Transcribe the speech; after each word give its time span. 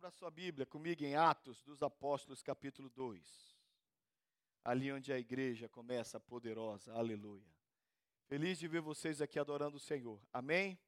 Abra 0.00 0.10
sua 0.12 0.30
Bíblia 0.30 0.64
comigo 0.64 1.04
em 1.04 1.14
Atos 1.14 1.62
dos 1.62 1.82
Apóstolos, 1.82 2.42
capítulo 2.42 2.88
2. 2.88 3.54
Ali 4.64 4.90
onde 4.90 5.12
a 5.12 5.18
igreja 5.18 5.68
começa 5.68 6.18
poderosa. 6.18 6.94
Aleluia. 6.94 7.44
Feliz 8.26 8.58
de 8.58 8.66
ver 8.66 8.80
vocês 8.80 9.20
aqui 9.20 9.38
adorando 9.38 9.76
o 9.76 9.78
Senhor. 9.78 10.18
Amém? 10.32 10.78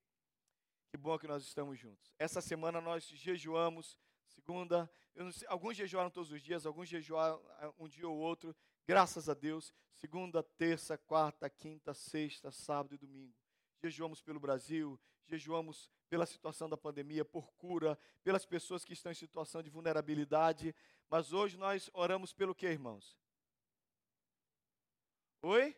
Que 0.91 0.97
bom 0.97 1.19
que 1.19 1.27
nós 1.27 1.43
estamos 1.43 1.79
juntos. 1.79 2.15
Essa 2.19 2.41
semana 2.41 2.81
nós 2.81 3.05
jejuamos, 3.05 3.99
segunda, 4.25 4.91
sei, 5.35 5.47
alguns 5.47 5.77
jejuaram 5.77 6.09
todos 6.09 6.33
os 6.33 6.41
dias, 6.41 6.65
alguns 6.65 6.89
jejuaram 6.89 7.39
ah, 7.59 7.71
um 7.79 7.87
dia 7.87 8.09
ou 8.09 8.17
outro. 8.17 8.57
Graças 8.87 9.29
a 9.29 9.35
Deus. 9.35 9.75
Segunda, 9.93 10.43
terça, 10.43 10.97
quarta, 10.97 11.51
quinta, 11.51 11.93
sexta, 11.93 12.51
sábado 12.51 12.95
e 12.95 12.99
domingo. 12.99 13.37
Jejuamos 13.85 14.23
pelo 14.23 14.41
Brasil, 14.41 14.99
jejuamos 15.27 15.91
pela 16.13 16.27
situação 16.27 16.69
da 16.69 16.77
pandemia, 16.77 17.25
por 17.25 17.51
cura, 17.55 17.99
pelas 18.23 18.45
pessoas 18.45 18.85
que 18.85 18.93
estão 18.93 19.11
em 19.11 19.15
situação 19.15 19.63
de 19.63 19.71
vulnerabilidade. 19.71 20.75
Mas 21.09 21.33
hoje 21.33 21.57
nós 21.57 21.89
oramos 21.95 22.35
pelo 22.35 22.55
que, 22.55 22.67
irmãos? 22.67 23.19
Oi? 25.41 25.75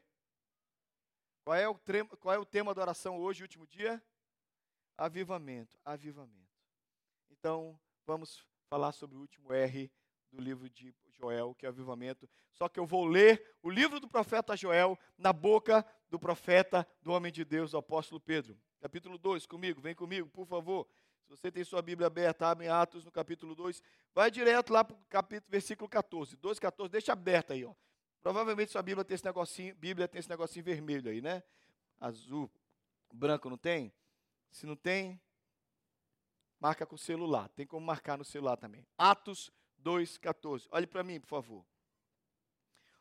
Qual 1.44 1.54
é, 1.54 1.68
o 1.68 1.78
qual 2.18 2.34
é 2.34 2.38
o 2.40 2.44
tema 2.44 2.74
da 2.74 2.82
oração 2.82 3.16
hoje, 3.16 3.44
último 3.44 3.64
dia? 3.64 4.02
Avivamento, 4.98 5.78
avivamento. 5.84 6.58
Então, 7.30 7.78
vamos 8.04 8.44
falar 8.68 8.90
sobre 8.90 9.16
o 9.16 9.20
último 9.20 9.52
R 9.52 9.88
do 10.32 10.40
livro 10.40 10.68
de 10.68 10.92
Joel, 11.12 11.54
que 11.54 11.64
é 11.64 11.68
avivamento. 11.68 12.28
Só 12.52 12.68
que 12.68 12.80
eu 12.80 12.86
vou 12.86 13.04
ler 13.04 13.56
o 13.62 13.70
livro 13.70 14.00
do 14.00 14.08
profeta 14.08 14.56
Joel 14.56 14.98
na 15.16 15.32
boca 15.32 15.86
do 16.14 16.18
profeta, 16.18 16.86
do 17.02 17.10
homem 17.12 17.32
de 17.32 17.44
Deus, 17.44 17.74
o 17.74 17.78
apóstolo 17.78 18.20
Pedro 18.20 18.56
capítulo 18.84 19.16
2, 19.16 19.46
comigo, 19.46 19.80
vem 19.80 19.94
comigo, 19.94 20.28
por 20.28 20.46
favor. 20.46 20.86
Se 21.22 21.30
você 21.30 21.50
tem 21.50 21.64
sua 21.64 21.80
Bíblia 21.80 22.06
aberta, 22.06 22.46
abre 22.46 22.68
Atos 22.68 23.02
no 23.02 23.10
capítulo 23.10 23.54
2. 23.54 23.82
Vai 24.14 24.30
direto 24.30 24.74
lá 24.74 24.84
para 24.84 24.94
o 24.94 25.04
capítulo, 25.06 25.50
versículo 25.50 25.88
14. 25.88 26.36
2, 26.36 26.58
14, 26.58 26.92
deixa 26.92 27.14
aberta 27.14 27.54
aí, 27.54 27.64
ó. 27.64 27.74
Provavelmente 28.20 28.70
sua 28.70 28.82
Bíblia 28.82 29.02
tem 29.02 29.14
esse 29.14 29.24
negocinho, 29.24 29.74
Bíblia 29.74 30.06
tem 30.06 30.18
esse 30.18 30.28
negocinho 30.28 30.62
vermelho 30.62 31.10
aí, 31.10 31.22
né? 31.22 31.42
Azul, 31.98 32.50
branco, 33.10 33.48
não 33.48 33.56
tem? 33.56 33.90
Se 34.50 34.66
não 34.66 34.76
tem, 34.76 35.18
marca 36.60 36.84
com 36.84 36.94
o 36.94 36.98
celular. 36.98 37.48
Tem 37.48 37.66
como 37.66 37.86
marcar 37.86 38.18
no 38.18 38.24
celular 38.24 38.58
também. 38.58 38.86
Atos 38.98 39.50
2, 39.78 40.18
14. 40.18 40.68
Olhe 40.70 40.86
para 40.86 41.02
mim, 41.02 41.18
por 41.20 41.28
favor. 41.28 41.64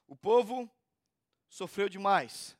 O 0.07 0.15
povo 0.15 0.71
sofreu 1.49 1.89
demais. 1.89 2.57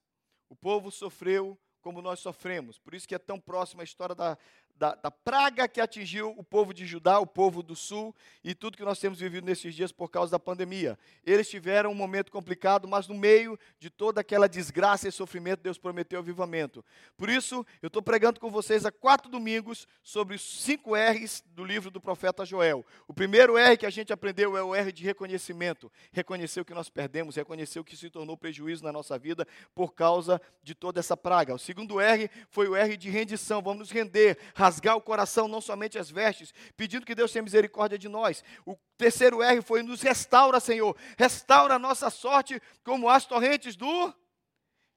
O 0.50 0.56
povo 0.56 0.92
sofreu 0.92 1.60
como 1.82 2.02
nós 2.02 2.20
sofremos. 2.20 2.80
Por 2.80 2.94
isso 2.96 3.08
que 3.08 3.14
é 3.14 3.20
tão 3.20 3.40
próxima 3.40 3.84
a 3.84 3.84
história 3.84 4.16
da, 4.16 4.38
da, 4.76 4.96
da, 4.96 5.12
praga 5.12 5.68
que 5.68 5.80
atingiu 5.80 6.34
o 6.38 6.44
povo 6.44 6.74
de 6.74 6.86
Judá, 6.86 7.20
o 7.20 7.28
povo 7.28 7.62
do 7.62 7.76
sul 7.76 8.14
e 8.44 8.54
tudo 8.54 8.78
que 8.78 8.84
nós 8.84 9.00
temos 9.00 9.20
vivido 9.20 9.46
nesses 9.46 9.74
dias 9.74 9.92
por 9.92 10.10
causa 10.10 10.32
da 10.32 10.40
pandemia. 10.40 10.98
Eles 11.26 11.50
tiveram 11.50 11.92
um 11.92 11.96
momento 11.96 12.32
complicado, 12.32 12.88
mas 12.88 13.08
no 13.08 13.16
meio 13.16 13.58
de 13.80 13.90
toda 13.90 14.22
aquela 14.22 14.50
desgraça 14.50 15.08
e 15.08 15.12
sofrimento, 15.12 15.62
Deus 15.62 15.78
prometeu 15.78 16.20
avivamento. 16.20 16.84
Por 17.16 17.30
isso, 17.30 17.66
eu 17.82 17.88
estou 17.88 18.02
pregando 18.02 18.40
com 18.40 18.50
vocês 18.50 18.86
há 18.86 18.92
quatro 18.92 19.30
domingos 19.30 19.88
sobre 20.02 20.36
os 20.36 20.42
cinco 20.42 20.96
R's 20.96 21.44
do 21.48 21.64
livro 21.64 21.92
do 21.92 22.02
profeta 22.02 22.46
Joel. 22.46 22.86
O 23.08 23.14
primeiro 23.14 23.58
R 23.58 23.78
que 23.78 23.86
a 23.86 23.90
gente 23.90 24.12
aprendeu 24.12 24.58
é 24.58 24.64
o 24.64 24.76
R 24.76 24.92
de 24.92 25.04
reconhecimento. 25.04 25.92
Reconhecer 26.12 26.62
o 26.62 26.66
que 26.66 26.74
nós 26.74 26.90
perdemos, 26.90 27.36
reconhecer 27.36 27.80
o 27.80 27.84
que 27.84 27.96
se 27.96 28.10
tornou 28.10 28.36
prejuízo 28.36 28.84
na 28.84 28.92
nossa 28.92 29.18
vida 29.18 29.48
por 29.74 29.94
causa 29.94 30.42
de 30.62 30.74
toda 30.74 31.00
essa 31.00 31.16
praga. 31.16 31.54
O 31.54 31.60
segundo 31.60 32.00
R 32.00 32.30
foi 32.50 32.68
o 32.68 32.76
R 32.76 32.98
de 32.98 33.10
rendição. 33.10 33.62
Vamos 33.62 33.80
nos 33.80 33.92
render, 33.92 34.38
rasgar 34.64 34.96
o 34.96 35.02
coração, 35.02 35.48
não 35.48 35.60
somente 35.60 36.00
as 36.00 36.10
vestes, 36.10 36.54
pedindo 36.78 37.06
que 37.06 37.14
Deus 37.14 37.32
tenha 37.32 37.44
misericórdia 37.44 37.98
de 37.98 38.08
nós. 38.08 38.44
O 38.66 38.78
terceiro 38.98 39.42
R 39.42 39.62
foi 39.62 39.84
nos 39.84 40.02
restaura, 40.02 40.60
Senhor. 40.60 40.96
Restaura 41.18 41.76
a 41.76 41.80
nossa 41.80 42.10
sorte 42.10 42.62
como 42.84 43.10
as 43.10 43.26
torrentes 43.26 43.76
do. 43.76 44.14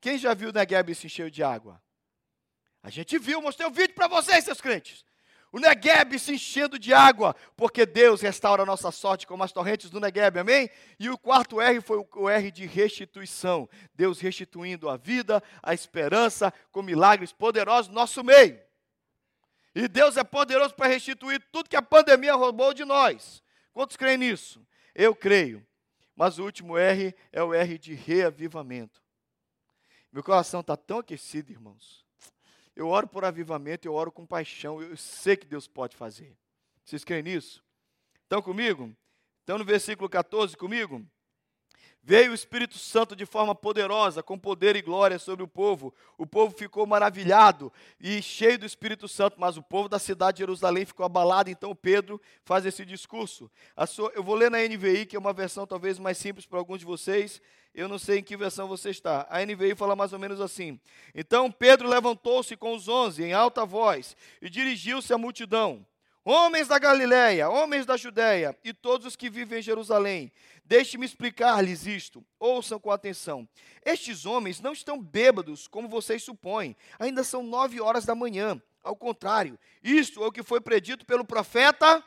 Quem 0.00 0.18
já 0.18 0.34
viu 0.34 0.52
Negev 0.52 0.94
se 0.94 1.06
encheu 1.06 1.28
de 1.28 1.42
água? 1.42 1.82
A 2.80 2.90
gente 2.90 3.18
viu, 3.18 3.42
mostrei 3.42 3.66
o 3.66 3.70
um 3.70 3.72
vídeo 3.72 3.94
para 3.94 4.06
vocês, 4.06 4.44
seus 4.44 4.60
crentes. 4.60 5.04
O 5.50 5.58
Negueb 5.58 6.18
se 6.18 6.34
enchendo 6.34 6.78
de 6.78 6.92
água, 6.92 7.34
porque 7.56 7.86
Deus 7.86 8.20
restaura 8.20 8.62
a 8.62 8.66
nossa 8.66 8.90
sorte 8.90 9.26
como 9.26 9.42
as 9.42 9.52
torrentes 9.52 9.88
do 9.88 9.98
Negueb, 9.98 10.38
amém? 10.38 10.68
E 10.98 11.08
o 11.08 11.16
quarto 11.16 11.60
R 11.60 11.80
foi 11.80 12.04
o 12.14 12.28
R 12.28 12.50
de 12.50 12.66
restituição. 12.66 13.68
Deus 13.94 14.20
restituindo 14.20 14.88
a 14.88 14.96
vida, 14.96 15.42
a 15.62 15.72
esperança, 15.72 16.52
com 16.70 16.82
milagres 16.82 17.32
poderosos 17.32 17.88
no 17.88 17.94
nosso 17.94 18.22
meio. 18.22 18.65
E 19.76 19.88
Deus 19.88 20.16
é 20.16 20.24
poderoso 20.24 20.74
para 20.74 20.86
restituir 20.86 21.38
tudo 21.52 21.68
que 21.68 21.76
a 21.76 21.82
pandemia 21.82 22.34
roubou 22.34 22.72
de 22.72 22.82
nós. 22.82 23.42
Quantos 23.74 23.94
creem 23.94 24.16
nisso? 24.16 24.66
Eu 24.94 25.14
creio. 25.14 25.62
Mas 26.16 26.38
o 26.38 26.44
último 26.44 26.78
R 26.78 27.14
é 27.30 27.42
o 27.42 27.52
R 27.52 27.76
de 27.76 27.92
reavivamento. 27.92 29.02
Meu 30.10 30.22
coração 30.22 30.60
está 30.60 30.78
tão 30.78 31.00
aquecido, 31.00 31.52
irmãos. 31.52 32.06
Eu 32.74 32.88
oro 32.88 33.06
por 33.06 33.22
avivamento, 33.22 33.86
eu 33.86 33.92
oro 33.92 34.10
com 34.10 34.24
paixão. 34.24 34.80
Eu 34.80 34.96
sei 34.96 35.36
que 35.36 35.46
Deus 35.46 35.68
pode 35.68 35.94
fazer. 35.94 36.34
Vocês 36.82 37.04
creem 37.04 37.24
nisso? 37.24 37.62
Estão 38.22 38.40
comigo? 38.40 38.96
Estão 39.40 39.58
no 39.58 39.64
versículo 39.64 40.08
14 40.08 40.56
comigo? 40.56 41.06
Veio 42.08 42.30
o 42.30 42.34
Espírito 42.36 42.78
Santo 42.78 43.16
de 43.16 43.26
forma 43.26 43.52
poderosa, 43.52 44.22
com 44.22 44.38
poder 44.38 44.76
e 44.76 44.80
glória 44.80 45.18
sobre 45.18 45.42
o 45.42 45.48
povo. 45.48 45.92
O 46.16 46.24
povo 46.24 46.56
ficou 46.56 46.86
maravilhado 46.86 47.72
e 48.00 48.22
cheio 48.22 48.56
do 48.56 48.64
Espírito 48.64 49.08
Santo, 49.08 49.40
mas 49.40 49.56
o 49.56 49.62
povo 49.62 49.88
da 49.88 49.98
cidade 49.98 50.36
de 50.36 50.42
Jerusalém 50.42 50.84
ficou 50.84 51.04
abalado. 51.04 51.50
Então 51.50 51.74
Pedro 51.74 52.22
faz 52.44 52.64
esse 52.64 52.84
discurso. 52.84 53.50
Sua, 53.88 54.12
eu 54.14 54.22
vou 54.22 54.36
ler 54.36 54.52
na 54.52 54.58
NVI, 54.58 55.04
que 55.04 55.16
é 55.16 55.18
uma 55.18 55.32
versão 55.32 55.66
talvez 55.66 55.98
mais 55.98 56.16
simples 56.16 56.46
para 56.46 56.60
alguns 56.60 56.78
de 56.78 56.84
vocês. 56.84 57.42
Eu 57.74 57.88
não 57.88 57.98
sei 57.98 58.20
em 58.20 58.22
que 58.22 58.36
versão 58.36 58.68
você 58.68 58.90
está. 58.90 59.26
A 59.28 59.44
NVI 59.44 59.74
fala 59.74 59.96
mais 59.96 60.12
ou 60.12 60.20
menos 60.20 60.40
assim: 60.40 60.78
Então 61.12 61.50
Pedro 61.50 61.88
levantou-se 61.88 62.56
com 62.56 62.72
os 62.72 62.86
onze 62.86 63.24
em 63.24 63.32
alta 63.32 63.66
voz 63.66 64.16
e 64.40 64.48
dirigiu-se 64.48 65.12
à 65.12 65.18
multidão. 65.18 65.84
Homens 66.28 66.66
da 66.66 66.76
Galiléia, 66.76 67.48
homens 67.48 67.86
da 67.86 67.96
Judéia 67.96 68.58
e 68.64 68.72
todos 68.72 69.06
os 69.06 69.14
que 69.14 69.30
vivem 69.30 69.60
em 69.60 69.62
Jerusalém, 69.62 70.32
deixe-me 70.64 71.06
explicar-lhes 71.06 71.86
isto. 71.86 72.20
Ouçam 72.40 72.80
com 72.80 72.90
atenção. 72.90 73.48
Estes 73.84 74.26
homens 74.26 74.60
não 74.60 74.72
estão 74.72 75.00
bêbados, 75.00 75.68
como 75.68 75.88
vocês 75.88 76.24
supõem. 76.24 76.76
Ainda 76.98 77.22
são 77.22 77.44
nove 77.44 77.80
horas 77.80 78.04
da 78.04 78.12
manhã. 78.12 78.60
Ao 78.82 78.96
contrário, 78.96 79.56
isto 79.80 80.20
é 80.20 80.26
o 80.26 80.32
que 80.32 80.42
foi 80.42 80.60
predito 80.60 81.06
pelo 81.06 81.24
profeta 81.24 82.02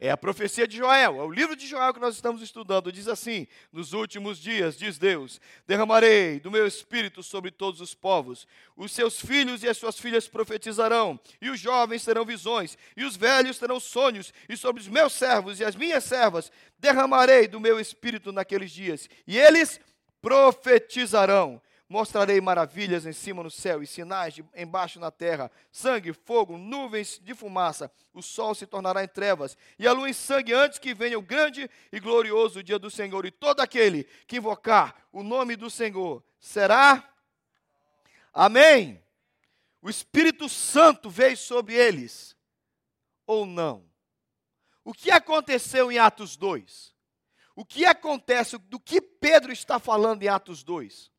é 0.00 0.10
a 0.10 0.16
profecia 0.16 0.66
de 0.66 0.78
Joel, 0.78 1.20
é 1.20 1.22
o 1.22 1.30
livro 1.30 1.54
de 1.54 1.66
Joel 1.66 1.92
que 1.92 2.00
nós 2.00 2.14
estamos 2.14 2.40
estudando. 2.40 2.90
Diz 2.90 3.06
assim: 3.06 3.46
Nos 3.70 3.92
últimos 3.92 4.38
dias, 4.38 4.78
diz 4.78 4.96
Deus, 4.96 5.38
derramarei 5.66 6.40
do 6.40 6.50
meu 6.50 6.66
espírito 6.66 7.22
sobre 7.22 7.50
todos 7.50 7.82
os 7.82 7.94
povos. 7.94 8.48
Os 8.74 8.92
seus 8.92 9.20
filhos 9.20 9.62
e 9.62 9.68
as 9.68 9.76
suas 9.76 9.98
filhas 9.98 10.26
profetizarão, 10.26 11.20
e 11.38 11.50
os 11.50 11.60
jovens 11.60 12.02
terão 12.02 12.24
visões, 12.24 12.78
e 12.96 13.04
os 13.04 13.14
velhos 13.14 13.58
terão 13.58 13.78
sonhos, 13.78 14.32
e 14.48 14.56
sobre 14.56 14.80
os 14.80 14.88
meus 14.88 15.12
servos 15.12 15.60
e 15.60 15.64
as 15.64 15.76
minhas 15.76 16.04
servas 16.04 16.50
derramarei 16.78 17.46
do 17.46 17.60
meu 17.60 17.78
espírito 17.78 18.32
naqueles 18.32 18.70
dias, 18.70 19.06
e 19.26 19.38
eles 19.38 19.78
profetizarão. 20.22 21.60
Mostrarei 21.90 22.40
maravilhas 22.40 23.04
em 23.04 23.12
cima 23.12 23.42
no 23.42 23.50
céu 23.50 23.82
e 23.82 23.86
sinais 23.86 24.32
de, 24.32 24.44
embaixo 24.54 25.00
na 25.00 25.10
terra: 25.10 25.50
sangue, 25.72 26.12
fogo, 26.12 26.56
nuvens 26.56 27.18
de 27.20 27.34
fumaça. 27.34 27.90
O 28.14 28.22
sol 28.22 28.54
se 28.54 28.64
tornará 28.64 29.02
em 29.02 29.08
trevas 29.08 29.58
e 29.76 29.88
a 29.88 29.92
lua 29.92 30.08
em 30.08 30.12
sangue 30.12 30.52
antes 30.52 30.78
que 30.78 30.94
venha 30.94 31.18
o 31.18 31.22
grande 31.22 31.68
e 31.90 31.98
glorioso 31.98 32.62
dia 32.62 32.78
do 32.78 32.92
Senhor. 32.92 33.26
E 33.26 33.32
todo 33.32 33.58
aquele 33.58 34.04
que 34.28 34.36
invocar 34.36 34.94
o 35.10 35.24
nome 35.24 35.56
do 35.56 35.68
Senhor 35.68 36.22
será. 36.38 37.12
Amém. 38.32 39.02
O 39.82 39.90
Espírito 39.90 40.48
Santo 40.48 41.10
veio 41.10 41.36
sobre 41.36 41.74
eles 41.74 42.36
ou 43.26 43.44
não? 43.44 43.84
O 44.84 44.92
que 44.92 45.10
aconteceu 45.10 45.90
em 45.90 45.98
Atos 45.98 46.36
2? 46.36 46.94
O 47.56 47.64
que 47.64 47.84
acontece, 47.84 48.56
do 48.58 48.78
que 48.78 49.00
Pedro 49.00 49.50
está 49.50 49.80
falando 49.80 50.22
em 50.22 50.28
Atos 50.28 50.62
2? 50.62 51.10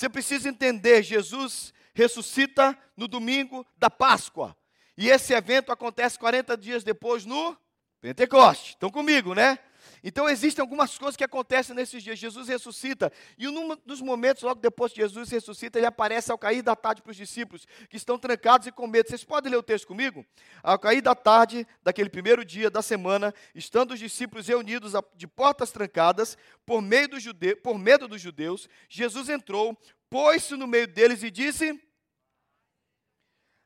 Você 0.00 0.08
precisa 0.08 0.48
entender: 0.48 1.02
Jesus 1.02 1.74
ressuscita 1.92 2.74
no 2.96 3.06
domingo 3.06 3.66
da 3.76 3.90
Páscoa. 3.90 4.56
E 4.96 5.10
esse 5.10 5.34
evento 5.34 5.70
acontece 5.70 6.18
40 6.18 6.56
dias 6.56 6.82
depois 6.82 7.26
no 7.26 7.54
Pentecoste. 8.00 8.70
Estão 8.70 8.88
comigo, 8.88 9.34
né? 9.34 9.58
Então 10.02 10.28
existem 10.28 10.62
algumas 10.62 10.96
coisas 10.96 11.16
que 11.16 11.24
acontecem 11.24 11.74
nesses 11.74 12.02
dias. 12.02 12.18
Jesus 12.18 12.48
ressuscita, 12.48 13.12
e 13.36 13.46
num 13.46 13.76
dos 13.84 14.00
momentos, 14.00 14.42
logo 14.42 14.60
depois 14.60 14.92
que 14.92 15.00
Jesus 15.00 15.30
ressuscita, 15.30 15.78
ele 15.78 15.86
aparece 15.86 16.32
ao 16.32 16.38
cair 16.38 16.62
da 16.62 16.74
tarde 16.74 17.02
para 17.02 17.10
os 17.10 17.16
discípulos, 17.16 17.66
que 17.88 17.96
estão 17.96 18.18
trancados 18.18 18.66
e 18.66 18.72
com 18.72 18.86
medo. 18.86 19.08
Vocês 19.08 19.24
podem 19.24 19.50
ler 19.50 19.58
o 19.58 19.62
texto 19.62 19.86
comigo? 19.86 20.24
Ao 20.62 20.78
cair 20.78 21.00
da 21.00 21.14
tarde, 21.14 21.66
daquele 21.82 22.08
primeiro 22.08 22.44
dia 22.44 22.70
da 22.70 22.82
semana, 22.82 23.34
estando 23.54 23.92
os 23.92 23.98
discípulos 23.98 24.46
reunidos 24.46 24.92
de 25.14 25.26
portas 25.26 25.70
trancadas, 25.70 26.36
por, 26.64 26.80
meio 26.80 27.08
do 27.08 27.16
por 27.62 27.78
medo 27.78 28.08
dos 28.08 28.20
judeus, 28.20 28.68
Jesus 28.88 29.28
entrou, 29.28 29.76
pôs-se 30.08 30.56
no 30.56 30.66
meio 30.66 30.86
deles 30.86 31.22
e 31.22 31.30
disse: 31.30 31.80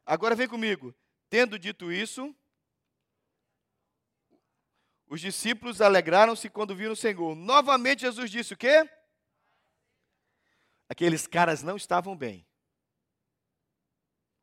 Agora 0.04 0.34
vem 0.34 0.48
comigo. 0.48 0.94
Tendo 1.30 1.58
dito 1.58 1.90
isso, 1.90 2.34
Os 5.14 5.20
discípulos 5.20 5.80
alegraram-se 5.80 6.50
quando 6.50 6.74
viram 6.74 6.92
o 6.92 6.96
Senhor. 6.96 7.36
Novamente 7.36 8.00
Jesus 8.00 8.28
disse 8.28 8.52
o 8.52 8.56
quê? 8.56 8.90
Aqueles 10.88 11.24
caras 11.24 11.62
não 11.62 11.76
estavam 11.76 12.16
bem. 12.16 12.44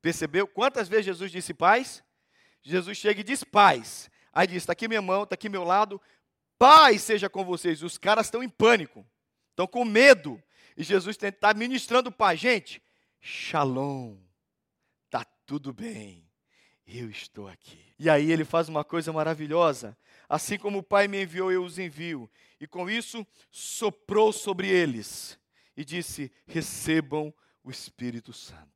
Percebeu 0.01 0.47
quantas 0.47 0.87
vezes 0.87 1.07
Jesus 1.07 1.29
disse 1.29 1.53
paz? 1.53 2.01
Jesus 2.61 2.97
chega 2.97 3.19
e 3.19 3.23
diz 3.23 3.43
paz. 3.43 4.09
Aí 4.31 4.47
diz: 4.47 4.63
está 4.63 4.71
aqui 4.71 4.87
minha 4.87 5.01
mão, 5.01 5.23
está 5.23 5.33
aqui 5.33 5.49
meu 5.49 5.65
lado, 5.65 6.01
paz 6.57 7.01
seja 7.01 7.29
com 7.29 7.43
vocês. 7.43 7.83
Os 7.83 7.97
caras 7.97 8.27
estão 8.27 8.41
em 8.41 8.47
pânico, 8.47 9.05
estão 9.49 9.67
com 9.67 9.83
medo. 9.83 10.41
E 10.77 10.83
Jesus 10.85 11.17
está 11.21 11.53
ministrando 11.53 12.13
paz. 12.13 12.39
Gente, 12.39 12.81
shalom, 13.19 14.17
está 15.03 15.25
tudo 15.45 15.73
bem, 15.73 16.30
eu 16.87 17.09
estou 17.09 17.47
aqui. 17.47 17.79
E 17.99 18.09
aí 18.09 18.31
ele 18.31 18.45
faz 18.45 18.69
uma 18.69 18.83
coisa 18.83 19.11
maravilhosa. 19.11 19.97
Assim 20.27 20.57
como 20.57 20.79
o 20.79 20.83
Pai 20.83 21.07
me 21.07 21.23
enviou, 21.23 21.51
eu 21.51 21.63
os 21.63 21.77
envio. 21.77 22.29
E 22.59 22.67
com 22.67 22.89
isso 22.89 23.25
soprou 23.51 24.31
sobre 24.31 24.69
eles 24.69 25.37
e 25.75 25.83
disse: 25.83 26.31
recebam 26.45 27.33
o 27.63 27.71
Espírito 27.71 28.31
Santo. 28.31 28.70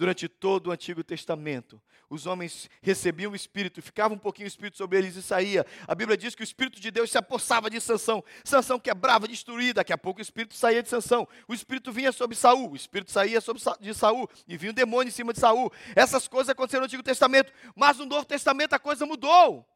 Durante 0.00 0.30
todo 0.30 0.68
o 0.68 0.70
Antigo 0.70 1.04
Testamento, 1.04 1.78
os 2.08 2.24
homens 2.24 2.70
recebiam 2.80 3.32
o 3.32 3.36
Espírito, 3.36 3.82
ficava 3.82 4.14
um 4.14 4.18
pouquinho 4.18 4.46
o 4.46 4.48
Espírito 4.48 4.78
sobre 4.78 4.96
eles 4.96 5.14
e 5.14 5.20
saía. 5.20 5.66
A 5.86 5.94
Bíblia 5.94 6.16
diz 6.16 6.34
que 6.34 6.40
o 6.40 6.42
Espírito 6.42 6.80
de 6.80 6.90
Deus 6.90 7.10
se 7.10 7.18
apossava 7.18 7.68
de 7.68 7.78
Sansão. 7.82 8.24
Sansão 8.42 8.80
quebrava, 8.80 9.28
destruía, 9.28 9.74
daqui 9.74 9.92
a 9.92 9.98
pouco 9.98 10.18
o 10.18 10.22
Espírito 10.22 10.54
saía 10.54 10.82
de 10.82 10.88
Sansão. 10.88 11.28
O 11.46 11.52
Espírito 11.52 11.92
vinha 11.92 12.12
sobre 12.12 12.34
Saul, 12.34 12.70
o 12.70 12.76
Espírito 12.76 13.10
saía 13.10 13.42
sobre 13.42 13.62
de 13.78 13.92
Saul 13.92 14.26
e 14.48 14.56
vinha 14.56 14.70
um 14.70 14.74
demônio 14.74 15.10
em 15.10 15.12
cima 15.12 15.34
de 15.34 15.38
Saul. 15.38 15.70
Essas 15.94 16.26
coisas 16.26 16.48
aconteceram 16.48 16.80
no 16.80 16.86
Antigo 16.86 17.02
Testamento, 17.02 17.52
mas 17.76 17.98
no 17.98 18.06
Novo 18.06 18.24
Testamento 18.24 18.72
a 18.72 18.78
coisa 18.78 19.04
mudou. 19.04 19.68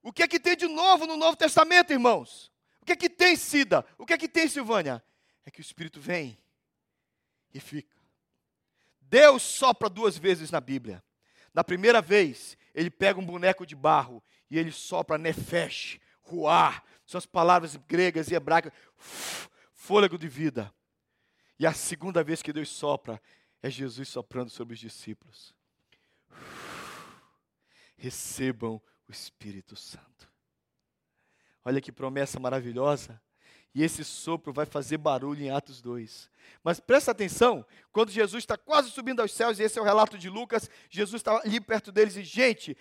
O 0.00 0.12
que 0.12 0.22
é 0.22 0.28
que 0.28 0.38
tem 0.38 0.56
de 0.56 0.68
novo 0.68 1.08
no 1.08 1.16
Novo 1.16 1.36
Testamento, 1.36 1.92
irmãos? 1.92 2.52
O 2.80 2.84
que 2.84 2.92
é 2.92 2.96
que 2.96 3.10
tem, 3.10 3.34
Cida? 3.34 3.84
O 3.98 4.06
que 4.06 4.12
é 4.12 4.16
que 4.16 4.28
tem, 4.28 4.46
Silvânia? 4.46 5.02
É 5.44 5.50
que 5.50 5.58
o 5.58 5.60
Espírito 5.60 6.00
vem 6.00 6.38
e 7.52 7.58
fica. 7.58 7.97
Deus 9.08 9.42
sopra 9.42 9.88
duas 9.88 10.18
vezes 10.18 10.50
na 10.50 10.60
Bíblia. 10.60 11.02
Na 11.54 11.64
primeira 11.64 12.00
vez, 12.02 12.56
ele 12.74 12.90
pega 12.90 13.18
um 13.18 13.24
boneco 13.24 13.66
de 13.66 13.74
barro 13.74 14.22
e 14.50 14.58
ele 14.58 14.70
sopra 14.70 15.18
nefesh, 15.18 15.98
ruar, 16.20 16.84
são 17.06 17.18
as 17.18 17.26
palavras 17.26 17.76
gregas 17.76 18.30
e 18.30 18.34
hebraicas, 18.34 18.72
fôlego 19.74 20.18
de 20.18 20.28
vida. 20.28 20.72
E 21.58 21.66
a 21.66 21.72
segunda 21.72 22.22
vez 22.22 22.42
que 22.42 22.52
Deus 22.52 22.68
sopra 22.68 23.20
é 23.62 23.70
Jesus 23.70 24.08
soprando 24.08 24.50
sobre 24.50 24.74
os 24.74 24.80
discípulos. 24.80 25.54
Recebam 27.96 28.80
o 29.08 29.10
Espírito 29.10 29.74
Santo. 29.74 30.30
Olha 31.64 31.80
que 31.80 31.90
promessa 31.90 32.38
maravilhosa. 32.38 33.20
E 33.74 33.82
esse 33.82 34.04
sopro 34.04 34.52
vai 34.52 34.66
fazer 34.66 34.98
barulho 34.98 35.42
em 35.42 35.50
Atos 35.50 35.80
2. 35.80 36.30
Mas 36.64 36.80
presta 36.80 37.10
atenção, 37.10 37.64
quando 37.92 38.10
Jesus 38.10 38.42
está 38.42 38.56
quase 38.56 38.90
subindo 38.90 39.20
aos 39.20 39.32
céus, 39.32 39.58
e 39.58 39.62
esse 39.62 39.78
é 39.78 39.82
o 39.82 39.84
relato 39.84 40.18
de 40.18 40.28
Lucas, 40.28 40.68
Jesus 40.90 41.20
está 41.20 41.36
ali 41.38 41.60
perto 41.60 41.92
deles 41.92 42.16
e, 42.16 42.24
gente, 42.24 42.76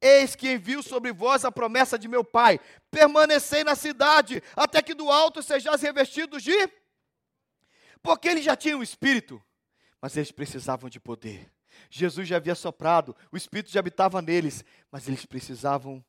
eis 0.00 0.34
que 0.34 0.52
envio 0.52 0.82
sobre 0.82 1.12
vós 1.12 1.44
a 1.44 1.52
promessa 1.52 1.98
de 1.98 2.08
meu 2.08 2.24
Pai, 2.24 2.60
permanecei 2.90 3.64
na 3.64 3.74
cidade, 3.74 4.42
até 4.54 4.82
que 4.82 4.94
do 4.94 5.10
alto 5.10 5.42
sejais 5.42 5.80
revestidos 5.80 6.42
de. 6.42 6.68
Porque 8.02 8.28
eles 8.28 8.44
já 8.44 8.54
tinham 8.54 8.80
o 8.80 8.82
Espírito, 8.82 9.42
mas 10.00 10.16
eles 10.16 10.30
precisavam 10.30 10.90
de 10.90 11.00
poder. 11.00 11.50
Jesus 11.88 12.28
já 12.28 12.36
havia 12.36 12.54
soprado, 12.54 13.16
o 13.32 13.36
Espírito 13.36 13.70
já 13.70 13.80
habitava 13.80 14.20
neles, 14.20 14.64
mas 14.90 15.08
eles 15.08 15.24
precisavam 15.24 16.04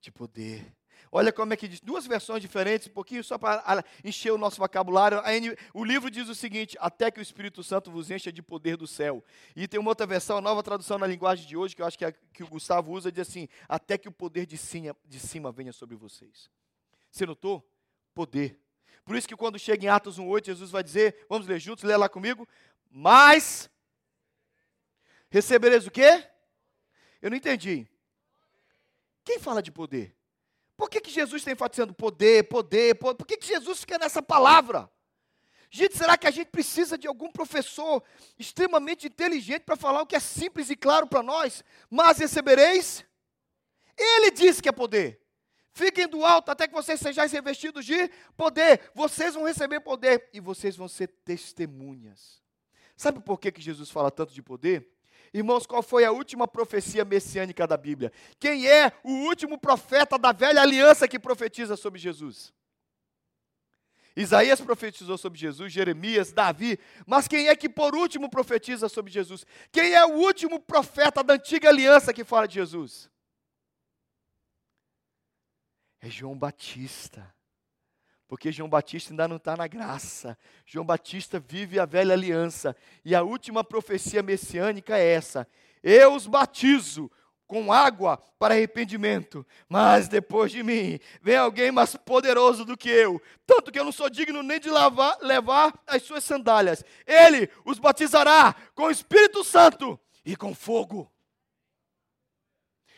de 0.00 0.12
poder. 0.12 0.72
Olha 1.12 1.32
como 1.32 1.52
é 1.52 1.56
que 1.56 1.66
diz, 1.66 1.80
duas 1.80 2.06
versões 2.06 2.40
diferentes, 2.40 2.86
um 2.86 2.92
pouquinho 2.92 3.24
só 3.24 3.36
para 3.36 3.84
encher 4.04 4.30
o 4.30 4.38
nosso 4.38 4.58
vocabulário. 4.58 5.20
O 5.74 5.84
livro 5.84 6.08
diz 6.08 6.28
o 6.28 6.34
seguinte: 6.34 6.76
até 6.80 7.10
que 7.10 7.18
o 7.18 7.22
Espírito 7.22 7.64
Santo 7.64 7.90
vos 7.90 8.10
encha 8.10 8.32
de 8.32 8.40
poder 8.40 8.76
do 8.76 8.86
céu. 8.86 9.24
E 9.56 9.66
tem 9.66 9.80
uma 9.80 9.90
outra 9.90 10.06
versão, 10.06 10.38
a 10.38 10.40
nova 10.40 10.62
tradução 10.62 10.98
na 10.98 11.08
linguagem 11.08 11.46
de 11.46 11.56
hoje, 11.56 11.74
que 11.74 11.82
eu 11.82 11.86
acho 11.86 11.98
que, 11.98 12.04
é, 12.04 12.14
que 12.32 12.44
o 12.44 12.48
Gustavo 12.48 12.92
usa, 12.92 13.10
diz 13.10 13.28
assim: 13.28 13.48
até 13.68 13.98
que 13.98 14.08
o 14.08 14.12
poder 14.12 14.46
de 14.46 14.56
cima, 14.56 14.96
de 15.04 15.18
cima 15.18 15.50
venha 15.50 15.72
sobre 15.72 15.96
vocês. 15.96 16.48
Você 17.10 17.26
notou? 17.26 17.68
Poder. 18.14 18.56
Por 19.04 19.16
isso 19.16 19.26
que 19.26 19.34
quando 19.34 19.58
chega 19.58 19.84
em 19.84 19.88
Atos 19.88 20.18
1,8, 20.20 20.46
Jesus 20.46 20.70
vai 20.70 20.84
dizer, 20.84 21.26
vamos 21.28 21.46
ler 21.48 21.58
juntos, 21.58 21.82
lê 21.82 21.96
lá 21.96 22.08
comigo, 22.08 22.46
mas 22.88 23.68
recebereis 25.28 25.86
o 25.86 25.90
quê? 25.90 26.24
Eu 27.20 27.30
não 27.30 27.36
entendi. 27.36 27.88
Quem 29.24 29.40
fala 29.40 29.60
de 29.60 29.72
poder? 29.72 30.14
Por 30.80 30.88
que, 30.88 30.98
que 30.98 31.10
Jesus 31.10 31.42
está 31.42 31.52
enfatizando 31.52 31.92
poder, 31.92 32.44
poder, 32.44 32.94
poder? 32.94 33.14
Por 33.14 33.26
que, 33.26 33.36
que 33.36 33.46
Jesus 33.46 33.80
fica 33.80 33.98
nessa 33.98 34.22
palavra? 34.22 34.90
Gente, 35.70 35.94
será 35.94 36.16
que 36.16 36.26
a 36.26 36.30
gente 36.30 36.48
precisa 36.48 36.96
de 36.96 37.06
algum 37.06 37.30
professor 37.30 38.02
extremamente 38.38 39.06
inteligente 39.06 39.64
para 39.64 39.76
falar 39.76 40.00
o 40.00 40.06
que 40.06 40.16
é 40.16 40.20
simples 40.20 40.70
e 40.70 40.74
claro 40.74 41.06
para 41.06 41.22
nós? 41.22 41.62
Mas 41.90 42.16
recebereis? 42.16 43.04
Ele 43.94 44.30
disse 44.30 44.62
que 44.62 44.70
é 44.70 44.72
poder. 44.72 45.20
Fiquem 45.70 46.08
do 46.08 46.24
alto 46.24 46.50
até 46.50 46.66
que 46.66 46.72
vocês 46.72 46.98
sejam 46.98 47.28
revestidos 47.28 47.84
de 47.84 48.08
poder. 48.34 48.90
Vocês 48.94 49.34
vão 49.34 49.44
receber 49.44 49.80
poder 49.80 50.30
e 50.32 50.40
vocês 50.40 50.76
vão 50.76 50.88
ser 50.88 51.08
testemunhas. 51.26 52.42
Sabe 52.96 53.20
por 53.20 53.38
que, 53.38 53.52
que 53.52 53.60
Jesus 53.60 53.90
fala 53.90 54.10
tanto 54.10 54.32
de 54.32 54.42
poder? 54.42 54.90
Irmãos, 55.32 55.64
qual 55.64 55.82
foi 55.82 56.04
a 56.04 56.10
última 56.10 56.48
profecia 56.48 57.04
messiânica 57.04 57.66
da 57.66 57.76
Bíblia? 57.76 58.12
Quem 58.38 58.68
é 58.68 58.92
o 59.04 59.12
último 59.26 59.56
profeta 59.56 60.18
da 60.18 60.32
velha 60.32 60.60
aliança 60.60 61.06
que 61.06 61.18
profetiza 61.18 61.76
sobre 61.76 62.00
Jesus? 62.00 62.52
Isaías 64.16 64.60
profetizou 64.60 65.16
sobre 65.16 65.38
Jesus, 65.38 65.72
Jeremias, 65.72 66.32
Davi, 66.32 66.78
mas 67.06 67.28
quem 67.28 67.46
é 67.46 67.54
que 67.54 67.68
por 67.68 67.94
último 67.94 68.28
profetiza 68.28 68.88
sobre 68.88 69.12
Jesus? 69.12 69.46
Quem 69.70 69.92
é 69.94 70.04
o 70.04 70.14
último 70.14 70.58
profeta 70.58 71.22
da 71.22 71.34
antiga 71.34 71.68
aliança 71.68 72.12
que 72.12 72.24
fala 72.24 72.48
de 72.48 72.54
Jesus? 72.54 73.08
É 76.00 76.10
João 76.10 76.36
Batista. 76.36 77.32
Porque 78.30 78.52
João 78.52 78.68
Batista 78.68 79.12
ainda 79.12 79.26
não 79.26 79.38
está 79.38 79.56
na 79.56 79.66
graça. 79.66 80.38
João 80.64 80.86
Batista 80.86 81.40
vive 81.40 81.80
a 81.80 81.84
velha 81.84 82.12
aliança. 82.12 82.76
E 83.04 83.12
a 83.12 83.24
última 83.24 83.64
profecia 83.64 84.22
messiânica 84.22 84.96
é 84.96 85.04
essa: 85.14 85.48
Eu 85.82 86.14
os 86.14 86.28
batizo 86.28 87.10
com 87.44 87.72
água 87.72 88.22
para 88.38 88.54
arrependimento, 88.54 89.44
mas 89.68 90.06
depois 90.06 90.52
de 90.52 90.62
mim 90.62 91.00
vem 91.20 91.34
alguém 91.34 91.72
mais 91.72 91.96
poderoso 91.96 92.64
do 92.64 92.76
que 92.76 92.88
eu, 92.88 93.20
tanto 93.44 93.72
que 93.72 93.80
eu 93.80 93.84
não 93.84 93.90
sou 93.90 94.08
digno 94.08 94.44
nem 94.44 94.60
de 94.60 94.70
lavar, 94.70 95.18
levar 95.20 95.76
as 95.84 96.04
suas 96.04 96.22
sandálias. 96.22 96.84
Ele 97.04 97.50
os 97.64 97.80
batizará 97.80 98.54
com 98.76 98.84
o 98.84 98.90
Espírito 98.92 99.42
Santo 99.42 99.98
e 100.24 100.36
com 100.36 100.54
fogo. 100.54 101.10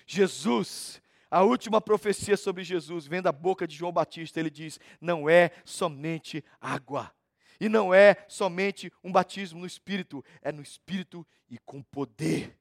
Jesus 0.07 1.02
a 1.33 1.43
última 1.43 1.81
profecia 1.81 2.37
sobre 2.37 2.63
Jesus 2.63 3.07
vem 3.07 3.23
da 3.23 3.33
boca 3.33 3.67
de 3.67 3.75
João 3.75 3.91
Batista. 3.91 4.39
Ele 4.39 4.51
diz: 4.51 4.79
não 5.01 5.31
é 5.31 5.51
somente 5.65 6.45
água. 6.61 7.11
E 7.59 7.71
não 7.71 7.95
é 7.95 8.27
somente 8.29 8.93
um 9.03 9.11
batismo 9.11 9.61
no 9.61 9.67
Espírito, 9.67 10.23
é 10.43 10.53
no 10.53 10.61
Espírito 10.61 11.27
e 11.49 11.57
com 11.57 11.83
poder, 11.83 12.59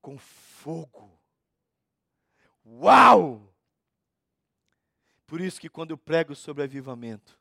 com 0.00 0.16
fogo. 0.16 1.20
Uau! 2.64 3.54
Por 5.26 5.42
isso 5.42 5.60
que 5.60 5.68
quando 5.68 5.90
eu 5.90 5.98
prego 5.98 6.34
sobre 6.34 6.62
avivamento, 6.62 7.38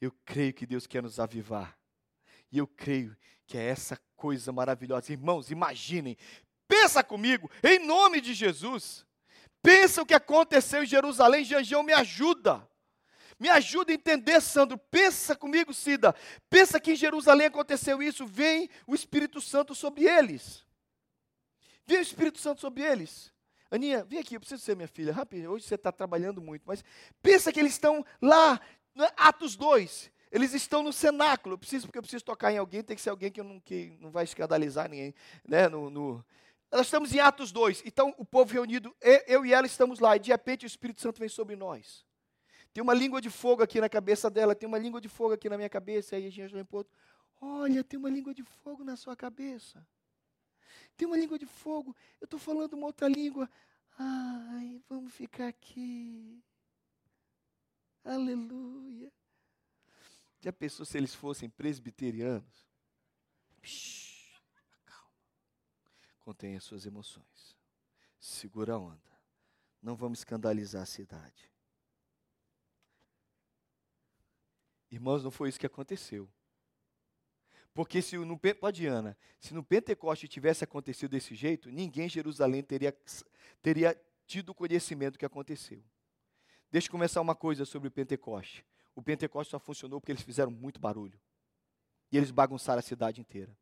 eu 0.00 0.10
creio 0.24 0.54
que 0.54 0.66
Deus 0.66 0.88
quer 0.88 1.04
nos 1.04 1.20
avivar. 1.20 1.78
E 2.50 2.58
eu 2.58 2.66
creio 2.66 3.16
que 3.46 3.56
é 3.56 3.64
essa 3.64 3.96
coisa 4.16 4.50
maravilhosa. 4.50 5.12
Irmãos, 5.12 5.52
imaginem, 5.52 6.16
pensa 6.66 7.04
comigo, 7.04 7.48
em 7.62 7.78
nome 7.78 8.20
de 8.20 8.34
Jesus. 8.34 9.06
Pensa 9.62 10.02
o 10.02 10.06
que 10.06 10.14
aconteceu 10.14 10.82
em 10.82 10.86
Jerusalém, 10.86 11.44
Janjão, 11.44 11.82
me 11.82 11.92
ajuda. 11.92 12.68
Me 13.38 13.48
ajuda 13.48 13.92
a 13.92 13.94
entender, 13.94 14.40
Sandro. 14.40 14.76
Pensa 14.76 15.34
comigo, 15.34 15.72
Cida. 15.72 16.14
Pensa 16.50 16.80
que 16.80 16.92
em 16.92 16.96
Jerusalém 16.96 17.46
aconteceu 17.46 18.02
isso. 18.02 18.26
Vem 18.26 18.68
o 18.86 18.94
Espírito 18.94 19.40
Santo 19.40 19.74
sobre 19.74 20.04
eles. 20.04 20.64
Vem 21.86 21.98
o 21.98 22.02
Espírito 22.02 22.38
Santo 22.38 22.60
sobre 22.60 22.82
eles. 22.82 23.32
Aninha, 23.70 24.04
vem 24.04 24.18
aqui, 24.18 24.36
eu 24.36 24.40
preciso 24.40 24.62
ser 24.62 24.76
minha 24.76 24.88
filha. 24.88 25.12
Rápido, 25.12 25.50
hoje 25.50 25.64
você 25.64 25.76
está 25.76 25.90
trabalhando 25.90 26.42
muito, 26.42 26.62
mas 26.66 26.84
pensa 27.22 27.50
que 27.50 27.58
eles 27.58 27.72
estão 27.72 28.04
lá, 28.20 28.60
Atos 29.16 29.56
2. 29.56 30.10
Eles 30.30 30.54
estão 30.54 30.82
no 30.82 30.92
cenáculo. 30.92 31.54
Eu 31.54 31.58
preciso, 31.58 31.86
porque 31.86 31.98
eu 31.98 32.02
preciso 32.02 32.24
tocar 32.24 32.52
em 32.52 32.58
alguém, 32.58 32.82
tem 32.82 32.96
que 32.96 33.02
ser 33.02 33.10
alguém 33.10 33.30
que 33.30 33.42
não, 33.42 33.60
que 33.60 33.96
não 34.00 34.10
vai 34.10 34.24
escandalizar 34.24 34.88
ninguém. 34.88 35.14
Né, 35.46 35.68
no, 35.68 35.90
no 35.90 36.24
nós 36.72 36.86
estamos 36.86 37.12
em 37.14 37.20
Atos 37.20 37.52
2, 37.52 37.82
então 37.84 38.14
o 38.16 38.24
povo 38.24 38.52
reunido, 38.52 38.96
eu 39.26 39.44
e 39.44 39.52
ela 39.52 39.66
estamos 39.66 39.98
lá, 39.98 40.16
e 40.16 40.20
de 40.20 40.30
repente 40.30 40.64
o 40.64 40.66
Espírito 40.66 41.02
Santo 41.02 41.20
vem 41.20 41.28
sobre 41.28 41.54
nós. 41.54 42.04
Tem 42.72 42.82
uma 42.82 42.94
língua 42.94 43.20
de 43.20 43.28
fogo 43.28 43.62
aqui 43.62 43.78
na 43.78 43.88
cabeça 43.88 44.30
dela, 44.30 44.54
tem 44.54 44.66
uma 44.66 44.78
língua 44.78 44.98
de 45.00 45.08
fogo 45.08 45.34
aqui 45.34 45.48
na 45.48 45.58
minha 45.58 45.68
cabeça, 45.68 46.16
aí 46.16 46.26
a 46.26 46.30
gente 46.30 46.54
olha 46.54 46.64
para 46.64 46.86
olha, 47.42 47.84
tem 47.84 47.98
uma 47.98 48.08
língua 48.08 48.32
de 48.32 48.42
fogo 48.42 48.82
na 48.82 48.96
sua 48.96 49.14
cabeça. 49.14 49.86
Tem 50.96 51.06
uma 51.06 51.16
língua 51.16 51.38
de 51.38 51.44
fogo, 51.44 51.94
eu 52.20 52.24
estou 52.24 52.40
falando 52.40 52.72
uma 52.72 52.86
outra 52.86 53.08
língua. 53.08 53.50
Ai, 53.98 54.80
vamos 54.88 55.12
ficar 55.12 55.48
aqui. 55.48 56.42
Aleluia. 58.02 59.12
Já 60.40 60.52
pensou 60.52 60.86
se 60.86 60.96
eles 60.96 61.14
fossem 61.14 61.50
presbiterianos? 61.50 62.66
Calma. 63.60 64.01
Contenha 66.22 66.60
suas 66.60 66.86
emoções. 66.86 67.56
Segura 68.18 68.74
a 68.74 68.78
onda. 68.78 69.12
Não 69.82 69.96
vamos 69.96 70.20
escandalizar 70.20 70.82
a 70.82 70.86
cidade. 70.86 71.50
Irmãos, 74.90 75.24
não 75.24 75.30
foi 75.30 75.48
isso 75.48 75.58
que 75.58 75.66
aconteceu. 75.66 76.30
Porque 77.74 78.02
se 78.02 78.16
no, 78.18 78.38
pode 78.38 78.86
Ana, 78.86 79.16
se 79.40 79.54
no 79.54 79.64
Pentecoste 79.64 80.28
tivesse 80.28 80.62
acontecido 80.62 81.10
desse 81.10 81.34
jeito, 81.34 81.70
ninguém 81.70 82.06
em 82.06 82.10
Jerusalém 82.10 82.62
teria, 82.62 82.94
teria 83.62 84.00
tido 84.26 84.54
conhecimento 84.54 85.14
do 85.14 85.18
que 85.18 85.24
aconteceu. 85.24 85.82
Deixa 86.70 86.86
eu 86.88 86.92
começar 86.92 87.20
uma 87.20 87.34
coisa 87.34 87.64
sobre 87.64 87.88
o 87.88 87.90
Pentecoste. 87.90 88.64
O 88.94 89.02
Pentecoste 89.02 89.50
só 89.50 89.58
funcionou 89.58 90.00
porque 90.00 90.12
eles 90.12 90.22
fizeram 90.22 90.50
muito 90.50 90.78
barulho. 90.78 91.18
E 92.10 92.16
eles 92.16 92.30
bagunçaram 92.30 92.78
a 92.78 92.82
cidade 92.82 93.20
inteira. 93.20 93.56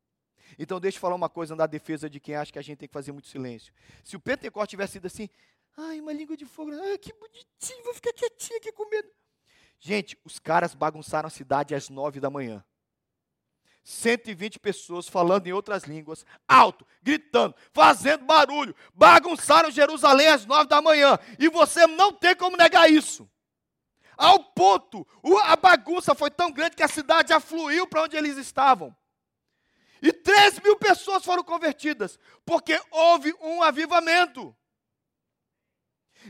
Então 0.58 0.80
deixa 0.80 0.96
eu 0.96 1.00
falar 1.00 1.14
uma 1.14 1.28
coisa 1.28 1.54
na 1.54 1.66
defesa 1.66 2.08
de 2.08 2.20
quem 2.20 2.34
acha 2.34 2.52
que 2.52 2.58
a 2.58 2.62
gente 2.62 2.78
tem 2.78 2.88
que 2.88 2.92
fazer 2.92 3.12
muito 3.12 3.28
silêncio. 3.28 3.72
Se 4.04 4.16
o 4.16 4.20
Pentecoste 4.20 4.70
tivesse 4.70 4.94
sido 4.94 5.06
assim, 5.06 5.28
ai, 5.76 6.00
uma 6.00 6.12
língua 6.12 6.36
de 6.36 6.44
fogo, 6.44 6.72
ai, 6.72 6.98
que 6.98 7.12
bonitinho, 7.12 7.84
vou 7.84 7.94
ficar 7.94 8.12
quietinho 8.12 8.58
aqui 8.58 8.72
com 8.72 8.88
medo. 8.88 9.08
Gente, 9.78 10.18
os 10.24 10.38
caras 10.38 10.74
bagunçaram 10.74 11.26
a 11.26 11.30
cidade 11.30 11.74
às 11.74 11.88
nove 11.88 12.20
da 12.20 12.28
manhã. 12.28 12.64
120 13.82 14.58
pessoas 14.58 15.08
falando 15.08 15.46
em 15.46 15.52
outras 15.52 15.84
línguas, 15.84 16.26
alto, 16.46 16.86
gritando, 17.02 17.54
fazendo 17.72 18.24
barulho, 18.24 18.74
bagunçaram 18.94 19.70
Jerusalém 19.70 20.28
às 20.28 20.44
nove 20.44 20.68
da 20.68 20.82
manhã, 20.82 21.18
e 21.38 21.48
você 21.48 21.86
não 21.86 22.12
tem 22.12 22.36
como 22.36 22.56
negar 22.56 22.90
isso. 22.90 23.28
Ao 24.16 24.38
ponto, 24.38 25.06
a 25.44 25.56
bagunça 25.56 26.14
foi 26.14 26.30
tão 26.30 26.52
grande 26.52 26.76
que 26.76 26.82
a 26.82 26.88
cidade 26.88 27.32
afluiu 27.32 27.86
para 27.86 28.02
onde 28.02 28.16
eles 28.16 28.36
estavam. 28.36 28.94
E 30.02 30.12
3 30.12 30.60
mil 30.60 30.76
pessoas 30.76 31.24
foram 31.24 31.44
convertidas, 31.44 32.18
porque 32.44 32.80
houve 32.90 33.34
um 33.40 33.62
avivamento. 33.62 34.54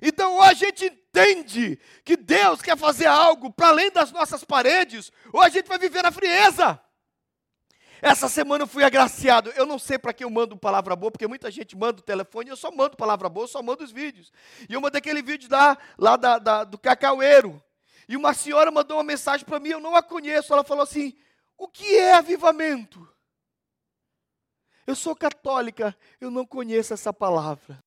Então, 0.00 0.34
ou 0.34 0.42
a 0.42 0.52
gente 0.52 0.84
entende 0.86 1.78
que 2.04 2.16
Deus 2.16 2.62
quer 2.62 2.76
fazer 2.76 3.06
algo 3.06 3.52
para 3.52 3.68
além 3.68 3.90
das 3.90 4.12
nossas 4.12 4.44
paredes, 4.44 5.10
ou 5.32 5.40
a 5.40 5.48
gente 5.48 5.66
vai 5.66 5.78
viver 5.78 6.02
na 6.02 6.12
frieza. 6.12 6.80
Essa 8.02 8.28
semana 8.28 8.64
eu 8.64 8.68
fui 8.68 8.82
agraciado. 8.82 9.50
Eu 9.50 9.66
não 9.66 9.78
sei 9.78 9.98
para 9.98 10.12
que 10.12 10.24
eu 10.24 10.30
mando 10.30 10.56
palavra 10.56 10.96
boa, 10.96 11.10
porque 11.10 11.26
muita 11.26 11.50
gente 11.50 11.76
manda 11.76 12.00
o 12.00 12.04
telefone, 12.04 12.48
eu 12.48 12.56
só 12.56 12.70
mando 12.70 12.96
palavra 12.96 13.28
boa, 13.28 13.44
eu 13.44 13.48
só 13.48 13.62
mando 13.62 13.84
os 13.84 13.92
vídeos. 13.92 14.32
E 14.68 14.72
eu 14.72 14.80
mandei 14.80 14.98
aquele 14.98 15.22
vídeo 15.22 15.48
da, 15.48 15.76
lá 15.98 16.16
da, 16.16 16.38
da, 16.38 16.64
do 16.64 16.78
cacaueiro. 16.78 17.62
E 18.08 18.16
uma 18.16 18.32
senhora 18.32 18.70
mandou 18.70 18.96
uma 18.96 19.04
mensagem 19.04 19.44
para 19.44 19.60
mim, 19.60 19.70
eu 19.70 19.80
não 19.80 19.94
a 19.94 20.02
conheço. 20.02 20.52
Ela 20.52 20.64
falou 20.64 20.82
assim: 20.82 21.14
O 21.58 21.68
que 21.68 21.96
é 21.96 22.14
avivamento? 22.14 23.06
Eu 24.90 24.96
sou 24.96 25.14
católica, 25.14 25.96
eu 26.20 26.32
não 26.32 26.44
conheço 26.44 26.92
essa 26.92 27.12
palavra. 27.12 27.78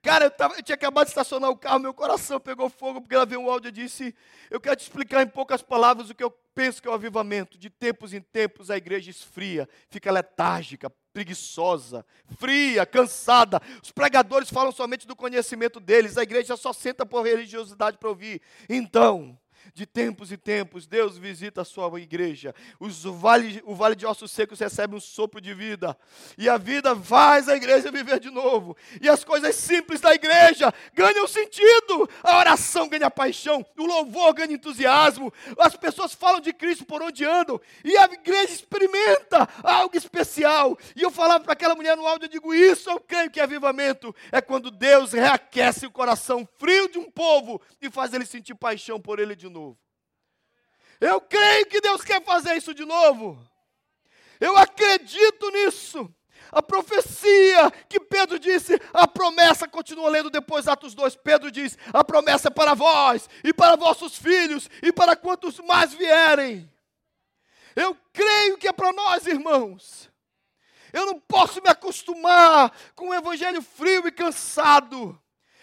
Cara, 0.00 0.24
eu, 0.24 0.30
tava, 0.30 0.54
eu, 0.54 0.62
tinha 0.62 0.74
acabado 0.74 1.04
de 1.04 1.10
estacionar 1.10 1.50
o 1.50 1.58
carro, 1.58 1.78
meu 1.78 1.92
coração 1.92 2.40
pegou 2.40 2.70
fogo, 2.70 3.02
porque 3.02 3.14
ela 3.14 3.26
veio 3.26 3.42
um 3.42 3.50
áudio 3.50 3.68
e 3.68 3.72
disse: 3.72 4.14
Eu 4.50 4.58
quero 4.58 4.76
te 4.76 4.84
explicar 4.84 5.22
em 5.22 5.26
poucas 5.26 5.60
palavras 5.60 6.08
o 6.08 6.14
que 6.14 6.24
eu 6.24 6.30
penso 6.54 6.80
que 6.80 6.88
é 6.88 6.90
o 6.90 6.94
avivamento. 6.94 7.58
De 7.58 7.68
tempos 7.68 8.14
em 8.14 8.22
tempos 8.22 8.70
a 8.70 8.78
igreja 8.78 9.10
esfria, 9.10 9.68
fica 9.90 10.10
letárgica, 10.10 10.90
preguiçosa, 11.12 12.02
fria, 12.38 12.86
cansada. 12.86 13.60
Os 13.82 13.92
pregadores 13.92 14.48
falam 14.48 14.72
somente 14.72 15.06
do 15.06 15.14
conhecimento 15.14 15.78
deles, 15.78 16.16
a 16.16 16.22
igreja 16.22 16.56
só 16.56 16.72
senta 16.72 17.04
por 17.04 17.26
religiosidade 17.26 17.98
para 17.98 18.08
ouvir. 18.08 18.40
Então, 18.70 19.38
de 19.74 19.86
tempos 19.86 20.30
e 20.30 20.36
tempos, 20.36 20.86
Deus 20.86 21.16
visita 21.16 21.62
a 21.62 21.64
sua 21.64 21.98
igreja. 21.98 22.54
Os, 22.78 23.06
o, 23.06 23.12
vale, 23.12 23.62
o 23.64 23.74
vale 23.74 23.94
de 23.94 24.04
ossos 24.04 24.30
secos 24.30 24.60
recebe 24.60 24.94
um 24.94 25.00
sopro 25.00 25.40
de 25.40 25.54
vida. 25.54 25.96
E 26.36 26.48
a 26.48 26.58
vida 26.58 26.94
faz 26.94 27.48
a 27.48 27.56
igreja 27.56 27.90
viver 27.90 28.20
de 28.20 28.30
novo. 28.30 28.76
E 29.00 29.08
as 29.08 29.24
coisas 29.24 29.54
simples 29.56 30.00
da 30.00 30.14
igreja 30.14 30.72
ganham 30.92 31.26
sentido. 31.26 32.08
A 32.22 32.38
oração 32.38 32.86
ganha 32.86 33.10
paixão. 33.10 33.64
O 33.78 33.86
louvor 33.86 34.34
ganha 34.34 34.52
entusiasmo. 34.52 35.32
As 35.58 35.74
pessoas 35.74 36.12
falam 36.12 36.40
de 36.40 36.52
Cristo 36.52 36.84
por 36.84 37.02
onde 37.02 37.24
andam. 37.24 37.58
E 37.82 37.96
a 37.96 38.04
igreja 38.04 38.52
experimenta 38.52 39.48
algo 39.62 39.96
especial. 39.96 40.76
E 40.94 41.00
eu 41.00 41.10
falava 41.10 41.44
para 41.44 41.54
aquela 41.54 41.74
mulher 41.74 41.96
no 41.96 42.06
áudio, 42.06 42.26
eu 42.26 42.30
digo, 42.30 42.54
isso 42.54 42.90
eu 42.90 43.00
creio 43.00 43.30
que 43.30 43.40
é 43.40 43.44
avivamento. 43.44 44.14
É 44.30 44.42
quando 44.42 44.70
Deus 44.70 45.12
reaquece 45.12 45.86
o 45.86 45.90
coração 45.90 46.46
frio 46.58 46.90
de 46.90 46.98
um 46.98 47.10
povo 47.10 47.60
e 47.80 47.90
faz 47.90 48.12
ele 48.12 48.26
sentir 48.26 48.54
paixão 48.54 49.00
por 49.00 49.18
ele 49.18 49.34
de 49.34 49.48
novo. 49.48 49.61
Eu 51.00 51.20
creio 51.20 51.66
que 51.66 51.80
Deus 51.80 52.02
quer 52.02 52.22
fazer 52.24 52.54
isso 52.56 52.72
de 52.72 52.84
novo. 52.84 53.38
Eu 54.40 54.56
acredito 54.56 55.50
nisso. 55.50 56.12
A 56.50 56.62
profecia 56.62 57.70
que 57.88 57.98
Pedro 57.98 58.38
disse, 58.38 58.78
a 58.92 59.08
promessa, 59.08 59.66
continua 59.66 60.10
lendo 60.10 60.28
depois 60.28 60.68
Atos 60.68 60.94
2, 60.94 61.16
Pedro 61.16 61.50
diz: 61.50 61.78
a 61.92 62.04
promessa 62.04 62.48
é 62.48 62.50
para 62.50 62.74
vós, 62.74 63.28
e 63.42 63.54
para 63.54 63.76
vossos 63.76 64.16
filhos, 64.16 64.68
e 64.82 64.92
para 64.92 65.16
quantos 65.16 65.58
mais 65.60 65.94
vierem. 65.94 66.70
Eu 67.74 67.96
creio 68.12 68.58
que 68.58 68.68
é 68.68 68.72
para 68.72 68.92
nós, 68.92 69.26
irmãos. 69.26 70.10
Eu 70.92 71.06
não 71.06 71.18
posso 71.18 71.62
me 71.62 71.70
acostumar 71.70 72.70
com 72.94 73.08
um 73.08 73.14
evangelho 73.14 73.62
frio 73.62 74.06
e 74.06 74.12
cansado. 74.12 75.18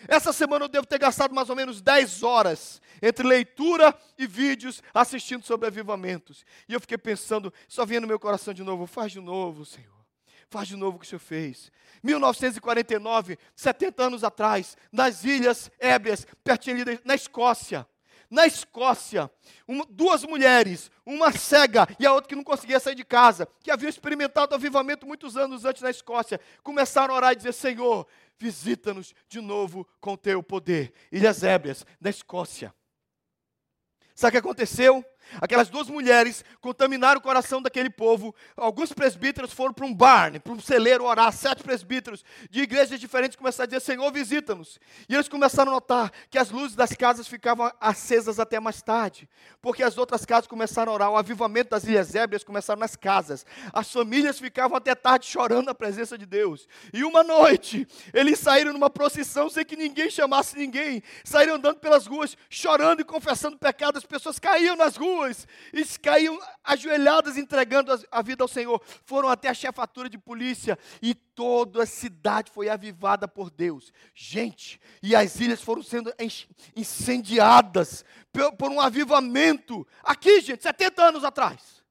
Essa 0.07 0.31
semana 0.31 0.65
eu 0.65 0.69
devo 0.69 0.85
ter 0.85 0.99
gastado 0.99 1.33
mais 1.33 1.49
ou 1.49 1.55
menos 1.55 1.81
10 1.81 2.23
horas 2.23 2.81
entre 3.01 3.27
leitura 3.27 3.97
e 4.17 4.25
vídeos 4.25 4.81
assistindo 4.93 5.45
sobre 5.45 5.67
avivamentos. 5.67 6.45
E 6.67 6.73
eu 6.73 6.79
fiquei 6.79 6.97
pensando, 6.97 7.53
só 7.67 7.85
vinha 7.85 8.01
no 8.01 8.07
meu 8.07 8.19
coração 8.19 8.53
de 8.53 8.63
novo, 8.63 8.85
faz 8.87 9.11
de 9.11 9.19
novo, 9.19 9.65
Senhor. 9.65 9.99
Faz 10.49 10.67
de 10.67 10.75
novo 10.75 10.97
o 10.97 10.99
que 10.99 11.05
o 11.05 11.09
Senhor 11.09 11.19
fez. 11.19 11.71
1949, 12.01 13.37
70 13.55 14.03
anos 14.03 14.23
atrás, 14.23 14.75
nas 14.91 15.23
Ilhas 15.23 15.69
Ébrias, 15.79 16.25
pertinho 16.43 16.81
ali 16.81 16.99
na 17.05 17.13
Escócia. 17.13 17.87
Na 18.29 18.45
Escócia, 18.45 19.29
uma, 19.67 19.85
duas 19.89 20.23
mulheres, 20.23 20.91
uma 21.05 21.31
cega 21.31 21.87
e 21.99 22.05
a 22.05 22.13
outra 22.13 22.29
que 22.29 22.35
não 22.35 22.43
conseguia 22.43 22.79
sair 22.79 22.93
de 22.93 23.03
casa, 23.03 23.47
que 23.63 23.71
haviam 23.71 23.89
experimentado 23.89 24.53
avivamento 24.53 25.07
muitos 25.07 25.35
anos 25.35 25.65
antes 25.65 25.81
na 25.81 25.89
Escócia, 25.89 26.39
começaram 26.61 27.13
a 27.13 27.17
orar 27.17 27.33
e 27.33 27.37
dizer: 27.37 27.53
Senhor, 27.53 28.05
visita-nos 28.37 29.15
de 29.27 29.41
novo 29.41 29.87
com 29.99 30.15
teu 30.15 30.43
poder. 30.43 30.93
Ilhas 31.11 31.43
Ébrias, 31.43 31.85
na 31.99 32.09
Escócia. 32.09 32.73
Sabe 34.13 34.29
o 34.29 34.31
que 34.33 34.47
aconteceu? 34.47 35.03
Aquelas 35.41 35.69
duas 35.69 35.87
mulheres 35.87 36.43
contaminaram 36.59 37.19
o 37.19 37.23
coração 37.23 37.61
daquele 37.61 37.89
povo. 37.89 38.33
Alguns 38.57 38.91
presbíteros 38.91 39.53
foram 39.53 39.73
para 39.73 39.85
um 39.85 39.93
barn, 39.93 40.39
para 40.39 40.53
um 40.53 40.59
celeiro 40.59 41.05
orar. 41.05 41.31
Sete 41.31 41.63
presbíteros 41.63 42.23
de 42.49 42.61
igrejas 42.61 42.99
diferentes 42.99 43.35
começaram 43.35 43.65
a 43.65 43.67
dizer: 43.67 43.81
Senhor, 43.81 44.11
visita-nos. 44.11 44.79
E 45.07 45.13
eles 45.13 45.29
começaram 45.29 45.71
a 45.71 45.75
notar 45.75 46.11
que 46.29 46.37
as 46.37 46.49
luzes 46.49 46.75
das 46.75 46.91
casas 46.93 47.27
ficavam 47.27 47.71
acesas 47.79 48.39
até 48.39 48.59
mais 48.59 48.81
tarde, 48.81 49.29
porque 49.61 49.83
as 49.83 49.97
outras 49.97 50.25
casas 50.25 50.47
começaram 50.47 50.91
a 50.91 50.95
orar. 50.95 51.11
O 51.11 51.17
avivamento 51.17 51.69
das 51.69 51.83
Ilhas 51.83 52.15
Ébrias 52.15 52.43
começaram 52.43 52.79
nas 52.79 52.95
casas. 52.95 53.45
As 53.71 53.91
famílias 53.91 54.39
ficavam 54.39 54.77
até 54.77 54.95
tarde 54.95 55.27
chorando 55.27 55.67
na 55.67 55.75
presença 55.75 56.17
de 56.17 56.25
Deus. 56.25 56.67
E 56.93 57.03
uma 57.03 57.23
noite, 57.23 57.87
eles 58.13 58.39
saíram 58.39 58.73
numa 58.73 58.89
procissão 58.89 59.49
sem 59.49 59.63
que 59.63 59.75
ninguém 59.75 60.09
chamasse 60.09 60.57
ninguém. 60.57 61.03
Saíram 61.23 61.55
andando 61.55 61.77
pelas 61.77 62.07
ruas, 62.07 62.35
chorando 62.49 63.01
e 63.01 63.03
confessando 63.03 63.57
pecado. 63.57 63.97
As 63.97 64.05
pessoas 64.05 64.39
caíam 64.39 64.75
nas 64.75 64.95
ruas 64.95 65.18
e 65.73 65.83
caíam 65.99 66.39
ajoelhadas 66.63 67.37
entregando 67.37 67.91
a 68.11 68.21
vida 68.21 68.43
ao 68.43 68.47
Senhor. 68.47 68.81
Foram 69.05 69.29
até 69.29 69.49
a 69.49 69.53
chefatura 69.53 70.09
de 70.09 70.17
polícia 70.17 70.77
e 71.01 71.13
toda 71.13 71.83
a 71.83 71.85
cidade 71.85 72.51
foi 72.51 72.69
avivada 72.69 73.27
por 73.27 73.49
Deus. 73.49 73.91
Gente, 74.13 74.79
e 75.01 75.15
as 75.15 75.39
ilhas 75.39 75.61
foram 75.61 75.83
sendo 75.83 76.13
incendiadas 76.75 78.05
por 78.57 78.71
um 78.71 78.79
avivamento. 78.79 79.87
Aqui, 80.03 80.41
gente, 80.41 80.63
70 80.63 81.03
anos 81.03 81.23
atrás. 81.23 81.83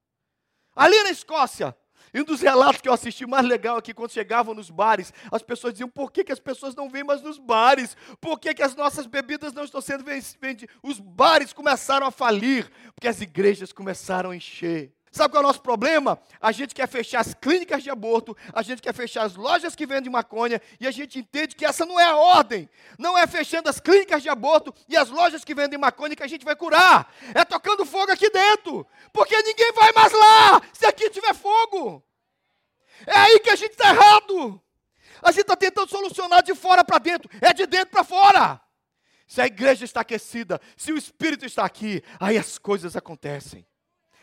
Ali 0.74 1.02
na 1.02 1.10
Escócia, 1.10 1.76
e 2.12 2.20
um 2.20 2.24
dos 2.24 2.40
relatos 2.40 2.80
que 2.80 2.88
eu 2.88 2.92
assisti 2.92 3.26
mais 3.26 3.46
legal 3.46 3.76
aqui, 3.76 3.94
quando 3.94 4.12
chegavam 4.12 4.54
nos 4.54 4.70
bares, 4.70 5.12
as 5.30 5.42
pessoas 5.42 5.72
diziam: 5.74 5.88
por 5.88 6.10
que, 6.10 6.24
que 6.24 6.32
as 6.32 6.40
pessoas 6.40 6.74
não 6.74 6.88
vêm 6.88 7.04
mais 7.04 7.22
nos 7.22 7.38
bares? 7.38 7.96
Por 8.20 8.38
que, 8.38 8.54
que 8.54 8.62
as 8.62 8.74
nossas 8.74 9.06
bebidas 9.06 9.52
não 9.52 9.64
estão 9.64 9.80
sendo 9.80 10.04
vendidas? 10.04 10.74
Os 10.82 10.98
bares 10.98 11.52
começaram 11.52 12.06
a 12.06 12.10
falir, 12.10 12.70
porque 12.94 13.08
as 13.08 13.20
igrejas 13.20 13.72
começaram 13.72 14.30
a 14.30 14.36
encher. 14.36 14.92
Sabe 15.10 15.30
qual 15.30 15.42
é 15.42 15.44
o 15.44 15.48
nosso 15.48 15.62
problema? 15.62 16.18
A 16.40 16.52
gente 16.52 16.74
quer 16.74 16.86
fechar 16.86 17.20
as 17.20 17.34
clínicas 17.34 17.82
de 17.82 17.90
aborto, 17.90 18.36
a 18.52 18.62
gente 18.62 18.82
quer 18.82 18.92
fechar 18.92 19.22
as 19.22 19.34
lojas 19.34 19.74
que 19.74 19.86
vendem 19.86 20.10
maconha, 20.10 20.60
e 20.78 20.86
a 20.86 20.90
gente 20.90 21.18
entende 21.18 21.56
que 21.56 21.64
essa 21.64 21.86
não 21.86 21.98
é 21.98 22.04
a 22.04 22.16
ordem. 22.16 22.68
Não 22.98 23.16
é 23.16 23.26
fechando 23.26 23.68
as 23.68 23.80
clínicas 23.80 24.22
de 24.22 24.28
aborto 24.28 24.74
e 24.88 24.96
as 24.96 25.08
lojas 25.08 25.44
que 25.44 25.54
vendem 25.54 25.78
maconha 25.78 26.14
que 26.14 26.22
a 26.22 26.28
gente 26.28 26.44
vai 26.44 26.54
curar. 26.54 27.12
É 27.34 27.44
tocando 27.44 27.84
fogo 27.84 28.12
aqui 28.12 28.30
dentro. 28.30 28.86
Porque 29.12 29.36
ninguém 29.42 29.72
vai 29.72 29.92
mais 29.92 30.12
lá 30.12 30.62
se 30.72 30.86
aqui 30.86 31.10
tiver 31.10 31.34
fogo. 31.34 32.02
É 33.06 33.16
aí 33.16 33.40
que 33.40 33.50
a 33.50 33.56
gente 33.56 33.72
está 33.72 33.90
errado. 33.90 34.60
A 35.22 35.30
gente 35.30 35.42
está 35.42 35.56
tentando 35.56 35.88
solucionar 35.88 36.42
de 36.42 36.54
fora 36.54 36.84
para 36.84 36.98
dentro, 36.98 37.30
é 37.40 37.52
de 37.52 37.66
dentro 37.66 37.88
para 37.90 38.04
fora. 38.04 38.60
Se 39.26 39.40
a 39.40 39.46
igreja 39.46 39.84
está 39.84 40.00
aquecida, 40.00 40.60
se 40.76 40.92
o 40.92 40.96
Espírito 40.96 41.44
está 41.44 41.64
aqui, 41.64 42.02
aí 42.18 42.38
as 42.38 42.56
coisas 42.56 42.96
acontecem. 42.96 43.66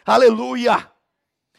Aleluia! 0.06 0.92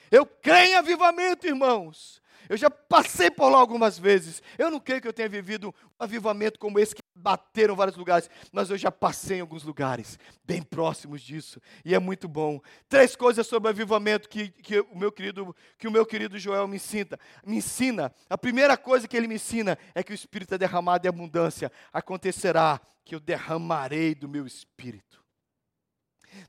Eu 0.08 0.24
creio 0.24 0.70
em 0.70 0.74
avivamento, 0.76 1.48
irmãos. 1.48 2.22
Eu 2.48 2.56
já 2.56 2.70
passei 2.70 3.28
por 3.28 3.48
lá 3.48 3.58
algumas 3.58 3.98
vezes. 3.98 4.40
Eu 4.56 4.70
não 4.70 4.78
creio 4.78 5.02
que 5.02 5.08
eu 5.08 5.12
tenha 5.12 5.28
vivido 5.28 5.74
um 6.00 6.04
avivamento 6.04 6.56
como 6.60 6.78
esse 6.78 6.94
que 6.94 7.02
bateram 7.12 7.74
em 7.74 7.76
vários 7.76 7.96
lugares, 7.96 8.30
mas 8.52 8.70
eu 8.70 8.78
já 8.78 8.92
passei 8.92 9.38
em 9.38 9.40
alguns 9.40 9.64
lugares 9.64 10.16
bem 10.44 10.62
próximos 10.62 11.22
disso. 11.22 11.60
E 11.84 11.92
é 11.92 11.98
muito 11.98 12.28
bom. 12.28 12.60
Três 12.88 13.16
coisas 13.16 13.48
sobre 13.48 13.70
avivamento 13.70 14.28
que, 14.28 14.48
que 14.48 14.78
o 14.78 14.96
meu 14.96 15.10
querido 15.10 15.54
que 15.76 15.88
o 15.88 15.90
meu 15.90 16.06
querido 16.06 16.38
Joel 16.38 16.68
me 16.68 16.76
ensina. 16.76 17.18
Me 17.44 17.56
ensina. 17.56 18.14
A 18.30 18.38
primeira 18.38 18.76
coisa 18.76 19.08
que 19.08 19.16
ele 19.16 19.26
me 19.26 19.34
ensina 19.34 19.76
é 19.92 20.04
que 20.04 20.12
o 20.12 20.14
espírito 20.14 20.54
é 20.54 20.58
derramado 20.58 21.04
em 21.04 21.08
abundância. 21.08 21.72
Acontecerá 21.92 22.80
que 23.04 23.16
eu 23.16 23.18
derramarei 23.18 24.14
do 24.14 24.28
meu 24.28 24.46
espírito 24.46 25.25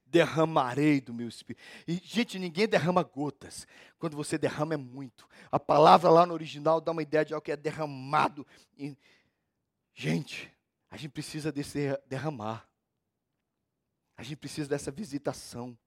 derramarei 0.06 1.02
do 1.02 1.14
meu 1.14 1.28
espírito. 1.28 1.64
E, 1.88 1.96
gente, 2.04 2.40
ninguém 2.40 2.68
derrama 2.68 3.04
gotas. 3.04 3.68
Quando 4.00 4.16
você 4.16 4.38
derrama 4.38 4.74
é 4.74 4.78
muito. 4.78 5.28
A 5.52 5.60
palavra 5.60 6.10
lá 6.10 6.26
no 6.26 6.34
original 6.34 6.80
dá 6.80 6.92
uma 6.92 7.02
ideia 7.02 7.26
de 7.26 7.34
algo 7.34 7.44
que 7.44 7.52
é 7.52 7.58
derramado. 7.58 8.46
E, 8.78 8.96
gente, 9.94 10.52
a 10.90 10.98
gente 10.98 11.12
precisa 11.12 11.52
desse 11.52 11.98
derramar. 12.08 12.68
A 14.16 14.24
gente 14.24 14.38
precisa 14.38 14.70
dessa 14.70 14.92
visitação. 14.92 15.78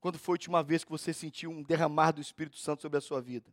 Quando 0.00 0.18
foi 0.18 0.32
a 0.32 0.34
última 0.34 0.62
vez 0.62 0.82
que 0.82 0.90
você 0.90 1.12
sentiu 1.12 1.50
um 1.50 1.62
derramar 1.62 2.12
do 2.12 2.20
Espírito 2.20 2.56
Santo 2.56 2.82
sobre 2.82 2.98
a 2.98 3.00
sua 3.00 3.20
vida? 3.20 3.52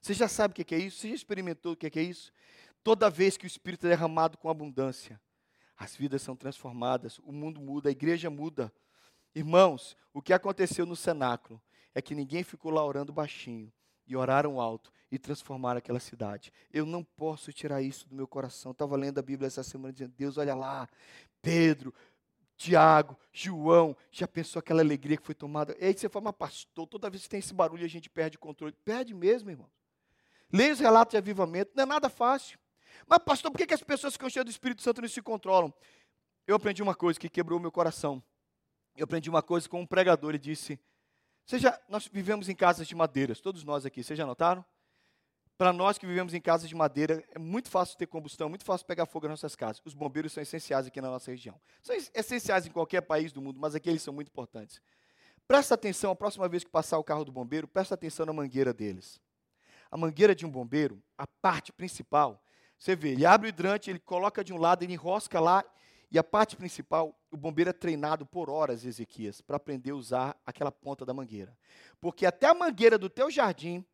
Você 0.00 0.14
já 0.14 0.28
sabe 0.28 0.52
o 0.52 0.64
que 0.64 0.74
é 0.74 0.78
isso? 0.78 0.98
Você 0.98 1.08
já 1.08 1.14
experimentou 1.14 1.72
o 1.72 1.76
que 1.76 1.98
é 1.98 2.02
isso? 2.02 2.32
Toda 2.84 3.10
vez 3.10 3.36
que 3.36 3.44
o 3.44 3.48
Espírito 3.48 3.86
é 3.86 3.90
derramado 3.90 4.38
com 4.38 4.48
abundância, 4.48 5.20
as 5.76 5.94
vidas 5.96 6.22
são 6.22 6.36
transformadas, 6.36 7.18
o 7.20 7.32
mundo 7.32 7.60
muda, 7.60 7.88
a 7.88 7.92
igreja 7.92 8.30
muda. 8.30 8.72
Irmãos, 9.34 9.96
o 10.12 10.22
que 10.22 10.32
aconteceu 10.32 10.86
no 10.86 10.96
cenáculo 10.96 11.60
é 11.94 12.02
que 12.02 12.14
ninguém 12.14 12.42
ficou 12.42 12.70
lá 12.70 12.84
orando 12.84 13.12
baixinho 13.12 13.72
e 14.06 14.16
oraram 14.16 14.60
alto 14.60 14.90
e 15.10 15.18
transformaram 15.18 15.78
aquela 15.78 16.00
cidade. 16.00 16.52
Eu 16.72 16.86
não 16.86 17.04
posso 17.04 17.52
tirar 17.52 17.82
isso 17.82 18.08
do 18.08 18.14
meu 18.14 18.26
coração. 18.26 18.72
Estava 18.72 18.96
lendo 18.96 19.18
a 19.18 19.22
Bíblia 19.22 19.46
essa 19.46 19.62
semana 19.62 19.92
dizendo: 19.92 20.14
Deus, 20.16 20.38
olha 20.38 20.54
lá, 20.54 20.88
Pedro, 21.42 21.94
Tiago, 22.56 23.16
João, 23.32 23.96
já 24.10 24.26
pensou 24.26 24.60
aquela 24.60 24.82
alegria 24.82 25.16
que 25.16 25.24
foi 25.24 25.34
tomada? 25.34 25.76
E 25.78 25.84
aí 25.86 25.94
você 25.94 26.08
fala, 26.08 26.24
mas 26.24 26.36
pastor, 26.36 26.86
toda 26.86 27.08
vez 27.08 27.22
que 27.22 27.28
tem 27.28 27.38
esse 27.38 27.54
barulho 27.54 27.84
a 27.84 27.88
gente 27.88 28.10
perde 28.10 28.36
controle. 28.38 28.74
Perde 28.84 29.14
mesmo, 29.14 29.50
irmão. 29.50 29.70
Leia 30.52 30.72
os 30.72 30.80
relatos 30.80 31.12
de 31.12 31.18
avivamento, 31.18 31.72
não 31.74 31.82
é 31.82 31.86
nada 31.86 32.08
fácil. 32.08 32.58
Mas, 33.06 33.18
pastor, 33.20 33.50
por 33.50 33.58
que, 33.58 33.66
que 33.66 33.74
as 33.74 33.82
pessoas 33.82 34.14
ficam 34.14 34.28
cheias 34.28 34.44
do 34.44 34.50
Espírito 34.50 34.82
Santo 34.82 35.00
não 35.00 35.08
se 35.08 35.22
controlam? 35.22 35.72
Eu 36.46 36.56
aprendi 36.56 36.82
uma 36.82 36.94
coisa 36.94 37.20
que 37.20 37.28
quebrou 37.28 37.60
meu 37.60 37.70
coração 37.70 38.22
eu 38.98 39.04
aprendi 39.04 39.30
uma 39.30 39.42
coisa 39.42 39.68
com 39.68 39.80
um 39.80 39.86
pregador, 39.86 40.30
ele 40.30 40.38
disse, 40.38 40.78
seja, 41.46 41.80
nós 41.88 42.08
vivemos 42.08 42.48
em 42.48 42.54
casas 42.54 42.86
de 42.86 42.94
madeiras, 42.94 43.40
todos 43.40 43.62
nós 43.62 43.86
aqui, 43.86 44.02
vocês 44.02 44.18
já 44.18 44.26
notaram? 44.26 44.64
Para 45.56 45.72
nós 45.72 45.98
que 45.98 46.06
vivemos 46.06 46.34
em 46.34 46.40
casas 46.40 46.68
de 46.68 46.74
madeira, 46.74 47.24
é 47.34 47.38
muito 47.38 47.68
fácil 47.68 47.96
ter 47.96 48.06
combustão, 48.06 48.48
muito 48.48 48.64
fácil 48.64 48.86
pegar 48.86 49.06
fogo 49.06 49.26
nas 49.26 49.40
nossas 49.40 49.56
casas. 49.56 49.82
Os 49.84 49.94
bombeiros 49.94 50.32
são 50.32 50.40
essenciais 50.40 50.86
aqui 50.86 51.00
na 51.00 51.10
nossa 51.10 51.30
região. 51.32 51.60
São 51.82 51.96
essenciais 52.14 52.66
em 52.66 52.70
qualquer 52.70 53.00
país 53.00 53.32
do 53.32 53.42
mundo, 53.42 53.58
mas 53.58 53.74
aqui 53.74 53.88
eles 53.88 54.02
são 54.02 54.14
muito 54.14 54.28
importantes. 54.28 54.80
Presta 55.48 55.74
atenção, 55.74 56.12
a 56.12 56.16
próxima 56.16 56.48
vez 56.48 56.62
que 56.62 56.70
passar 56.70 56.98
o 56.98 57.02
carro 57.02 57.24
do 57.24 57.32
bombeiro, 57.32 57.66
presta 57.66 57.94
atenção 57.94 58.24
na 58.24 58.32
mangueira 58.32 58.72
deles. 58.72 59.20
A 59.90 59.96
mangueira 59.96 60.34
de 60.34 60.46
um 60.46 60.50
bombeiro, 60.50 61.02
a 61.16 61.26
parte 61.26 61.72
principal, 61.72 62.40
você 62.78 62.94
vê, 62.94 63.10
ele 63.10 63.26
abre 63.26 63.48
o 63.48 63.50
hidrante, 63.50 63.90
ele 63.90 63.98
coloca 63.98 64.44
de 64.44 64.52
um 64.52 64.58
lado, 64.58 64.84
ele 64.84 64.92
enrosca 64.92 65.40
lá 65.40 65.64
e 66.10 66.18
a 66.18 66.24
parte 66.24 66.56
principal, 66.56 67.14
o 67.30 67.36
bombeiro 67.36 67.68
é 67.68 67.72
treinado 67.72 68.24
por 68.24 68.48
horas, 68.48 68.84
Ezequias, 68.84 69.42
para 69.42 69.56
aprender 69.56 69.90
a 69.90 69.96
usar 69.96 70.40
aquela 70.46 70.72
ponta 70.72 71.04
da 71.04 71.12
mangueira. 71.12 71.56
Porque 72.00 72.24
até 72.24 72.46
a 72.46 72.54
mangueira 72.54 72.96
do 72.96 73.10
teu 73.10 73.30
jardim, 73.30 73.84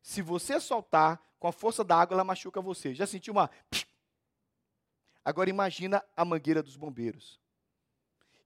se 0.00 0.22
você 0.22 0.60
soltar 0.60 1.20
com 1.38 1.48
a 1.48 1.52
força 1.52 1.82
da 1.82 1.96
água, 1.96 2.14
ela 2.14 2.22
machuca 2.24 2.60
você. 2.60 2.94
Já 2.94 3.06
sentiu 3.06 3.32
uma. 3.32 3.50
Agora 5.24 5.50
imagina 5.50 6.04
a 6.16 6.24
mangueira 6.24 6.62
dos 6.62 6.76
bombeiros. 6.76 7.40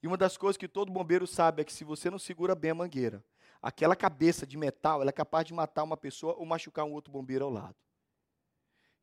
E 0.03 0.07
uma 0.07 0.17
das 0.17 0.37
coisas 0.37 0.57
que 0.57 0.69
todo 0.69 0.93
bombeiro 0.93 1.27
sabe 1.27 1.61
é 1.61 1.65
que 1.65 1.73
se 1.73 1.85
você 1.85 2.09
não 2.09 2.19
segura 2.19 2.55
bem 2.55 2.71
a 2.71 2.75
mangueira, 2.75 3.23
aquela 3.61 3.97
cabeça 3.97 4.47
de 4.47 4.57
metal, 4.57 5.03
ela 5.03 5.11
é 5.11 5.13
capaz 5.13 5.45
de 5.45 5.53
matar 5.53 5.83
uma 5.83 5.97
pessoa 5.97 6.35
ou 6.35 6.47
machucar 6.47 6.85
um 6.87 6.93
outro 6.93 7.13
bombeiro 7.13 7.45
ao 7.45 7.51
lado. 7.51 7.77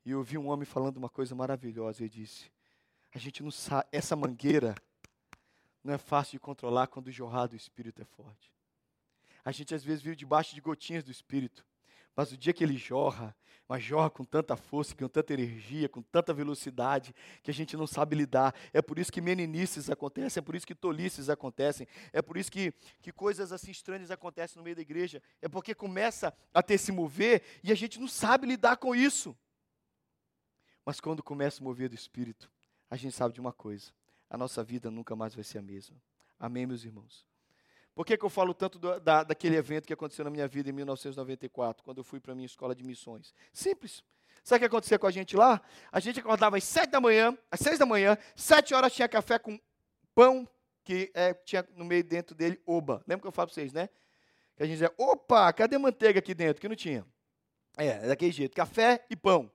E 0.03 0.11
eu 0.11 0.19
ouvi 0.19 0.38
um 0.38 0.47
homem 0.47 0.65
falando 0.65 0.97
uma 0.97 1.09
coisa 1.09 1.35
maravilhosa. 1.35 2.01
Ele 2.01 2.09
disse: 2.09 2.49
a 3.15 3.17
gente 3.17 3.41
não 3.41 3.49
sabe, 3.49 3.88
essa 3.93 4.13
mangueira 4.13 4.75
não 5.82 5.93
é 5.93 5.97
fácil 5.97 6.34
de 6.34 6.39
controlar 6.39 6.88
quando 6.88 7.08
o 7.08 7.12
jorrar 7.12 7.47
do 7.47 7.56
Espírito 7.56 8.01
é 8.01 8.06
forte. 8.06 8.51
A 9.45 9.54
gente 9.54 9.73
às 9.73 9.86
vezes 9.86 10.04
vive 10.04 10.17
debaixo 10.17 10.54
de 10.54 10.60
gotinhas 10.60 11.01
do 11.01 11.12
Espírito, 11.12 11.65
mas 12.13 12.34
o 12.34 12.38
dia 12.38 12.51
que 12.51 12.62
ele 12.62 12.75
jorra, 12.75 13.34
mas 13.69 13.82
jorra 13.82 14.10
com 14.10 14.25
tanta 14.25 14.58
força, 14.58 14.93
com 14.93 15.08
tanta 15.08 15.34
energia, 15.34 15.88
com 15.88 16.01
tanta 16.01 16.34
velocidade, 16.34 17.15
que 17.41 17.49
a 17.49 17.54
gente 17.54 17.78
não 17.78 17.88
sabe 17.88 18.17
lidar. 18.17 18.54
É 18.73 18.82
por 18.82 18.99
isso 18.99 19.13
que 19.13 19.21
meninices 19.21 19.89
acontecem, 19.89 20.41
é 20.41 20.43
por 20.43 20.54
isso 20.54 20.67
que 20.67 20.75
tolices 20.75 21.30
acontecem, 21.30 21.88
é 22.12 22.21
por 22.21 22.36
isso 22.36 22.51
que, 22.51 22.73
que 23.01 23.13
coisas 23.13 23.54
assim 23.54 23.71
estranhas 23.71 24.12
acontecem 24.12 24.58
no 24.58 24.63
meio 24.63 24.75
da 24.75 24.82
igreja. 24.82 25.23
É 25.41 25.47
porque 25.47 25.73
começa 25.73 26.36
a 26.54 26.62
ter 26.62 26.78
se 26.78 26.91
mover 26.91 27.43
e 27.63 27.71
a 27.71 27.75
gente 27.75 27.97
não 27.97 28.10
sabe 28.10 28.45
lidar 28.45 28.75
com 28.75 28.93
isso. 28.93 29.34
Mas 30.86 30.99
quando 30.99 31.23
começa 31.23 31.62
a 31.62 31.63
mover 31.63 31.88
do 31.88 31.95
Espírito, 31.95 32.54
a 32.89 32.95
gente 32.95 33.15
sabe 33.15 33.33
de 33.33 33.39
uma 33.39 33.53
coisa: 33.53 33.91
a 34.29 34.37
nossa 34.37 34.63
vida 34.63 34.91
nunca 34.91 35.15
mais 35.15 35.33
vai 35.33 35.43
ser 35.43 35.59
a 35.59 35.61
mesma. 35.61 35.95
Amém, 36.39 36.65
meus 36.65 36.83
irmãos? 36.83 37.25
Por 37.93 38.05
que, 38.05 38.17
que 38.17 38.25
eu 38.25 38.29
falo 38.29 38.53
tanto 38.53 38.77
do, 38.77 38.99
da, 38.99 39.23
daquele 39.23 39.55
evento 39.55 39.87
que 39.87 39.93
aconteceu 39.93 40.25
na 40.25 40.31
minha 40.31 40.47
vida 40.47 40.69
em 40.69 40.73
1994, 40.73 41.81
quando 41.81 41.99
eu 41.99 42.03
fui 42.03 42.19
para 42.19 42.33
a 42.33 42.35
minha 42.35 42.45
escola 42.45 42.75
de 42.75 42.83
missões? 42.83 43.33
Simples. 43.53 44.03
Sabe 44.43 44.57
o 44.57 44.59
que 44.59 44.65
acontecia 44.65 44.99
com 44.99 45.07
a 45.07 45.11
gente 45.11 45.35
lá? 45.35 45.61
A 45.91 45.99
gente 45.99 46.19
acordava 46.19 46.57
às 46.57 46.63
sete 46.63 46.89
da 46.91 46.99
manhã, 46.99 47.35
às 47.49 47.61
seis 47.61 47.79
da 47.79 47.85
manhã, 47.85 48.17
sete 48.35 48.73
horas 48.73 48.93
tinha 48.93 49.07
café 49.07 49.39
com 49.39 49.59
pão, 50.13 50.47
que 50.83 51.09
é, 51.15 51.33
tinha 51.33 51.65
no 51.73 51.85
meio 51.85 52.03
dentro 52.03 52.35
dele 52.35 52.61
oba. 52.65 53.01
Lembra 53.07 53.21
que 53.21 53.27
eu 53.27 53.31
falo 53.31 53.47
para 53.47 53.55
vocês, 53.55 53.73
né? 53.73 53.89
Que 54.55 54.63
a 54.63 54.65
gente 54.65 54.75
dizia, 54.75 54.93
opa, 54.97 55.51
cadê 55.51 55.77
manteiga 55.77 56.19
aqui 56.19 56.35
dentro? 56.35 56.61
Que 56.61 56.69
não 56.69 56.75
tinha. 56.75 57.05
É, 57.77 57.87
é 57.87 58.07
daquele 58.07 58.31
jeito, 58.31 58.55
café 58.55 59.05
e 59.09 59.15
pão. 59.15 59.51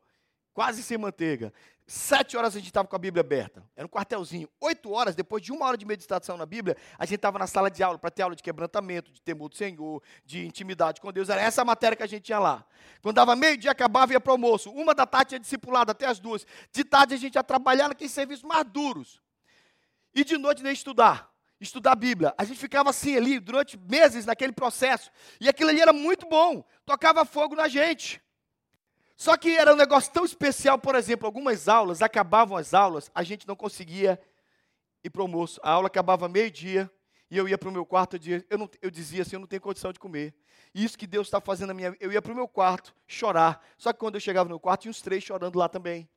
Quase 0.52 0.82
sem 0.82 0.98
manteiga. 0.98 1.52
Sete 1.86 2.36
horas 2.36 2.54
a 2.54 2.58
gente 2.58 2.68
estava 2.68 2.86
com 2.86 2.94
a 2.94 2.98
Bíblia 3.00 3.20
aberta. 3.20 3.64
Era 3.74 3.84
um 3.84 3.88
quartelzinho. 3.88 4.48
Oito 4.60 4.92
horas, 4.92 5.16
depois 5.16 5.42
de 5.42 5.50
uma 5.50 5.66
hora 5.66 5.76
de 5.76 5.84
meditação 5.84 6.36
na 6.36 6.46
Bíblia, 6.46 6.76
a 6.96 7.04
gente 7.04 7.16
estava 7.16 7.36
na 7.36 7.48
sala 7.48 7.68
de 7.68 7.82
aula 7.82 7.98
para 7.98 8.10
ter 8.12 8.22
aula 8.22 8.36
de 8.36 8.42
quebrantamento, 8.44 9.10
de 9.10 9.20
temor 9.20 9.48
do 9.48 9.56
Senhor, 9.56 10.00
de 10.24 10.46
intimidade 10.46 11.00
com 11.00 11.12
Deus. 11.12 11.28
Era 11.28 11.40
essa 11.40 11.62
a 11.62 11.64
matéria 11.64 11.96
que 11.96 12.02
a 12.04 12.06
gente 12.06 12.22
tinha 12.22 12.38
lá. 12.38 12.64
Quando 13.02 13.16
dava 13.16 13.34
meio-dia, 13.34 13.72
acabava 13.72 14.12
e 14.12 14.14
ia 14.14 14.20
para 14.20 14.30
o 14.30 14.34
almoço. 14.34 14.70
Uma 14.70 14.94
da 14.94 15.04
tarde 15.04 15.30
tinha 15.30 15.40
discipulado 15.40 15.90
até 15.90 16.06
as 16.06 16.20
duas. 16.20 16.46
De 16.72 16.84
tarde 16.84 17.14
a 17.14 17.16
gente 17.16 17.34
ia 17.34 17.42
trabalhar 17.42 17.88
naqueles 17.88 18.12
serviços 18.12 18.44
mais 18.44 18.64
duros. 18.66 19.20
E 20.14 20.22
de 20.22 20.38
noite 20.38 20.62
nem 20.62 20.72
estudar. 20.72 21.28
Estudar 21.60 21.90
a 21.90 21.96
Bíblia. 21.96 22.32
A 22.38 22.44
gente 22.44 22.60
ficava 22.60 22.90
assim 22.90 23.16
ali 23.16 23.40
durante 23.40 23.76
meses 23.76 24.24
naquele 24.24 24.52
processo. 24.52 25.10
E 25.40 25.48
aquilo 25.48 25.70
ali 25.70 25.80
era 25.80 25.92
muito 25.92 26.24
bom. 26.28 26.64
Tocava 26.86 27.24
fogo 27.24 27.56
na 27.56 27.66
gente. 27.66 28.22
Só 29.20 29.36
que 29.36 29.54
era 29.54 29.74
um 29.74 29.76
negócio 29.76 30.10
tão 30.10 30.24
especial, 30.24 30.78
por 30.78 30.94
exemplo, 30.94 31.26
algumas 31.26 31.68
aulas, 31.68 32.00
acabavam 32.00 32.56
as 32.56 32.72
aulas, 32.72 33.10
a 33.14 33.22
gente 33.22 33.46
não 33.46 33.54
conseguia 33.54 34.18
ir 35.04 35.10
para 35.10 35.20
o 35.20 35.24
almoço. 35.24 35.60
A 35.62 35.72
aula 35.72 35.88
acabava 35.88 36.26
meio-dia, 36.26 36.90
e 37.30 37.36
eu 37.36 37.46
ia 37.46 37.58
para 37.58 37.68
o 37.68 37.72
meu 37.72 37.84
quarto, 37.84 38.14
eu 38.14 38.18
dizia, 38.18 38.46
eu, 38.48 38.56
não, 38.56 38.70
eu 38.80 38.90
dizia 38.90 39.20
assim, 39.20 39.36
eu 39.36 39.40
não 39.40 39.46
tenho 39.46 39.60
condição 39.60 39.92
de 39.92 39.98
comer. 39.98 40.34
E 40.74 40.82
isso 40.82 40.96
que 40.96 41.06
Deus 41.06 41.26
está 41.26 41.38
fazendo 41.38 41.68
na 41.68 41.74
minha 41.74 41.94
eu 42.00 42.10
ia 42.10 42.22
para 42.22 42.32
o 42.32 42.34
meu 42.34 42.48
quarto 42.48 42.94
chorar. 43.06 43.62
Só 43.76 43.92
que 43.92 43.98
quando 43.98 44.14
eu 44.14 44.22
chegava 44.22 44.48
no 44.48 44.58
quarto, 44.58 44.80
tinha 44.80 44.90
uns 44.90 45.02
três 45.02 45.22
chorando 45.22 45.58
lá 45.58 45.68
também. 45.68 46.08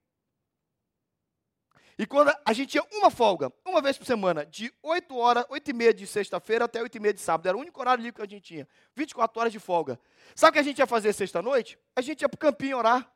E 1.98 2.06
quando 2.06 2.34
a 2.44 2.54
gente 2.54 2.72
tinha 2.72 2.84
uma 2.92 3.12
folga, 3.12 3.52
uma 3.66 3.82
vez 3.82 3.98
por 3.98 4.06
semana, 4.06 4.46
de 4.46 4.74
8 4.82 5.16
horas, 5.16 5.46
8 5.50 5.70
e 5.70 5.74
meia 5.74 5.94
de 5.94 6.08
sexta-feira 6.08 6.66
até 6.66 6.82
8 6.82 6.96
e 6.96 7.00
meia 7.00 7.14
de 7.14 7.22
sábado, 7.22 7.48
era 7.48 7.56
o 7.56 7.60
único 7.60 7.80
horário 7.80 8.02
livre 8.02 8.16
que 8.16 8.22
a 8.22 8.28
gente 8.28 8.44
tinha, 8.44 8.68
24 8.96 9.40
horas 9.40 9.54
de 9.54 9.60
folga. 9.60 10.00
Sabe 10.36 10.50
o 10.50 10.54
que 10.54 10.60
a 10.60 10.64
gente 10.64 10.80
ia 10.80 10.88
fazer 10.88 11.14
sexta-noite? 11.14 11.78
A 11.96 12.02
gente 12.02 12.22
ia 12.22 12.30
para 12.30 12.36
o 12.36 12.40
campinho 12.40 12.78
orar. 12.78 13.08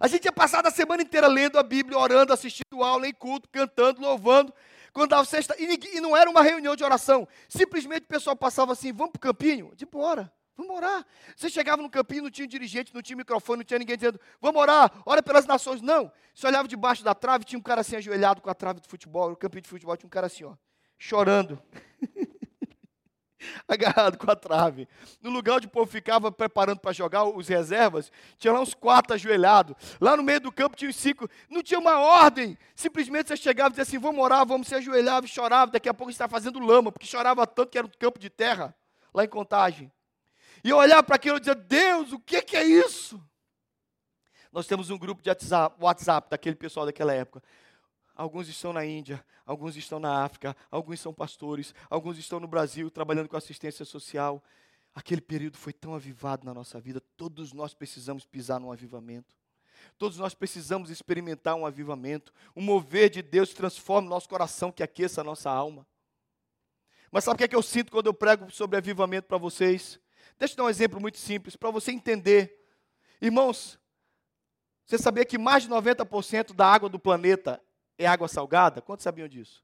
A 0.00 0.06
gente 0.06 0.24
ia 0.24 0.32
passar 0.32 0.66
a 0.66 0.70
semana 0.70 1.02
inteira 1.02 1.26
lendo 1.26 1.58
a 1.58 1.62
Bíblia, 1.62 1.98
orando, 1.98 2.32
assistindo 2.32 2.82
aula 2.82 3.06
em 3.06 3.12
culto, 3.12 3.48
cantando, 3.50 4.00
louvando. 4.00 4.54
Quando 4.92 5.10
dava 5.10 5.24
sexta, 5.24 5.54
e, 5.58 5.96
e 5.96 6.00
não 6.00 6.16
era 6.16 6.30
uma 6.30 6.42
reunião 6.42 6.74
de 6.74 6.82
oração, 6.82 7.28
simplesmente 7.48 8.04
o 8.04 8.08
pessoal 8.08 8.34
passava 8.34 8.72
assim, 8.72 8.92
vamos 8.92 9.12
para 9.12 9.18
o 9.18 9.20
campinho? 9.20 9.72
De 9.76 9.84
bora. 9.84 10.32
Vamos 10.58 10.74
orar. 10.74 11.06
Você 11.36 11.48
chegava 11.48 11.80
no 11.80 11.88
campinho, 11.88 12.24
não 12.24 12.30
tinha 12.30 12.48
dirigente, 12.48 12.92
não 12.92 13.00
tinha 13.00 13.16
microfone, 13.16 13.58
não 13.58 13.64
tinha 13.64 13.78
ninguém 13.78 13.96
dizendo, 13.96 14.20
vamos 14.40 14.60
orar, 14.60 14.92
ora 15.06 15.22
pelas 15.22 15.46
nações. 15.46 15.80
Não. 15.80 16.10
Você 16.34 16.48
olhava 16.48 16.66
debaixo 16.66 17.04
da 17.04 17.14
trave, 17.14 17.44
tinha 17.44 17.58
um 17.58 17.62
cara 17.62 17.82
assim 17.82 17.94
ajoelhado 17.94 18.42
com 18.42 18.50
a 18.50 18.54
trave 18.54 18.80
de 18.80 18.88
futebol, 18.88 19.30
no 19.30 19.36
campinho 19.36 19.62
de 19.62 19.68
futebol, 19.68 19.96
tinha 19.96 20.08
um 20.08 20.10
cara 20.10 20.26
assim, 20.26 20.42
ó, 20.42 20.54
chorando. 20.98 21.62
agarrado 23.68 24.18
com 24.18 24.28
a 24.28 24.34
trave. 24.34 24.88
No 25.22 25.30
lugar 25.30 25.58
onde 25.58 25.68
o 25.68 25.70
povo 25.70 25.88
ficava 25.88 26.32
preparando 26.32 26.80
para 26.80 26.92
jogar 26.92 27.24
os 27.24 27.46
reservas, 27.46 28.10
tinha 28.36 28.52
lá 28.52 28.60
uns 28.60 28.74
quatro 28.74 29.14
ajoelhados. 29.14 29.76
Lá 30.00 30.16
no 30.16 30.24
meio 30.24 30.40
do 30.40 30.50
campo 30.50 30.76
tinha 30.76 30.90
uns 30.90 30.96
cinco. 30.96 31.28
Não 31.48 31.62
tinha 31.62 31.78
uma 31.78 32.00
ordem. 32.00 32.58
Simplesmente 32.74 33.28
você 33.28 33.36
chegava 33.36 33.68
e 33.68 33.72
dizia 33.72 33.82
assim: 33.84 33.98
vamos 33.98 34.20
orar, 34.22 34.44
vamos 34.44 34.66
se 34.66 34.74
ajoelhar, 34.74 35.22
e 35.22 35.28
chorava. 35.28 35.70
Daqui 35.70 35.88
a 35.88 35.94
pouco 35.94 36.10
está 36.10 36.26
fazendo 36.26 36.58
lama, 36.58 36.90
porque 36.90 37.06
chorava 37.06 37.46
tanto 37.46 37.70
que 37.70 37.78
era 37.78 37.86
um 37.86 37.90
campo 37.96 38.18
de 38.18 38.28
terra, 38.28 38.74
lá 39.14 39.22
em 39.22 39.28
Contagem. 39.28 39.92
E 40.62 40.70
eu 40.70 40.76
olhava 40.76 41.02
para 41.02 41.16
aquilo 41.16 41.36
e 41.36 41.40
dizia: 41.40 41.54
Deus, 41.54 42.12
o 42.12 42.18
que, 42.18 42.42
que 42.42 42.56
é 42.56 42.64
isso? 42.64 43.22
Nós 44.52 44.66
temos 44.66 44.90
um 44.90 44.98
grupo 44.98 45.22
de 45.22 45.28
WhatsApp, 45.28 45.76
WhatsApp 45.80 46.30
daquele 46.30 46.56
pessoal 46.56 46.86
daquela 46.86 47.12
época. 47.12 47.42
Alguns 48.14 48.48
estão 48.48 48.72
na 48.72 48.84
Índia, 48.84 49.24
alguns 49.46 49.76
estão 49.76 50.00
na 50.00 50.24
África, 50.24 50.56
alguns 50.70 50.98
são 50.98 51.14
pastores, 51.14 51.74
alguns 51.88 52.18
estão 52.18 52.40
no 52.40 52.48
Brasil 52.48 52.90
trabalhando 52.90 53.28
com 53.28 53.36
assistência 53.36 53.84
social. 53.84 54.42
Aquele 54.94 55.20
período 55.20 55.56
foi 55.56 55.72
tão 55.72 55.94
avivado 55.94 56.44
na 56.44 56.52
nossa 56.52 56.80
vida, 56.80 57.00
todos 57.16 57.52
nós 57.52 57.74
precisamos 57.74 58.24
pisar 58.24 58.58
num 58.58 58.72
avivamento. 58.72 59.36
Todos 59.96 60.18
nós 60.18 60.34
precisamos 60.34 60.90
experimentar 60.90 61.54
um 61.54 61.64
avivamento. 61.64 62.32
Um 62.54 62.62
mover 62.62 63.08
de 63.08 63.22
Deus 63.22 63.54
transforma 63.54 64.08
o 64.08 64.10
nosso 64.10 64.28
coração, 64.28 64.72
que 64.72 64.82
aqueça 64.82 65.20
a 65.20 65.24
nossa 65.24 65.50
alma. 65.50 65.86
Mas 67.10 67.24
sabe 67.24 67.36
o 67.36 67.38
que, 67.38 67.44
é 67.44 67.48
que 67.48 67.56
eu 67.56 67.62
sinto 67.62 67.90
quando 67.90 68.06
eu 68.06 68.14
prego 68.14 68.50
sobre 68.50 68.76
avivamento 68.76 69.28
para 69.28 69.38
vocês? 69.38 69.98
Deixa 70.38 70.54
eu 70.54 70.56
dar 70.58 70.64
um 70.64 70.70
exemplo 70.70 71.00
muito 71.00 71.18
simples, 71.18 71.56
para 71.56 71.70
você 71.70 71.92
entender. 71.92 72.58
Irmãos, 73.20 73.78
você 74.86 74.96
sabia 74.96 75.24
que 75.24 75.36
mais 75.36 75.64
de 75.64 75.68
90% 75.68 76.54
da 76.54 76.66
água 76.66 76.88
do 76.88 76.98
planeta 76.98 77.62
é 77.98 78.06
água 78.06 78.26
salgada? 78.26 78.80
Quantos 78.80 79.02
sabiam 79.02 79.28
disso? 79.28 79.62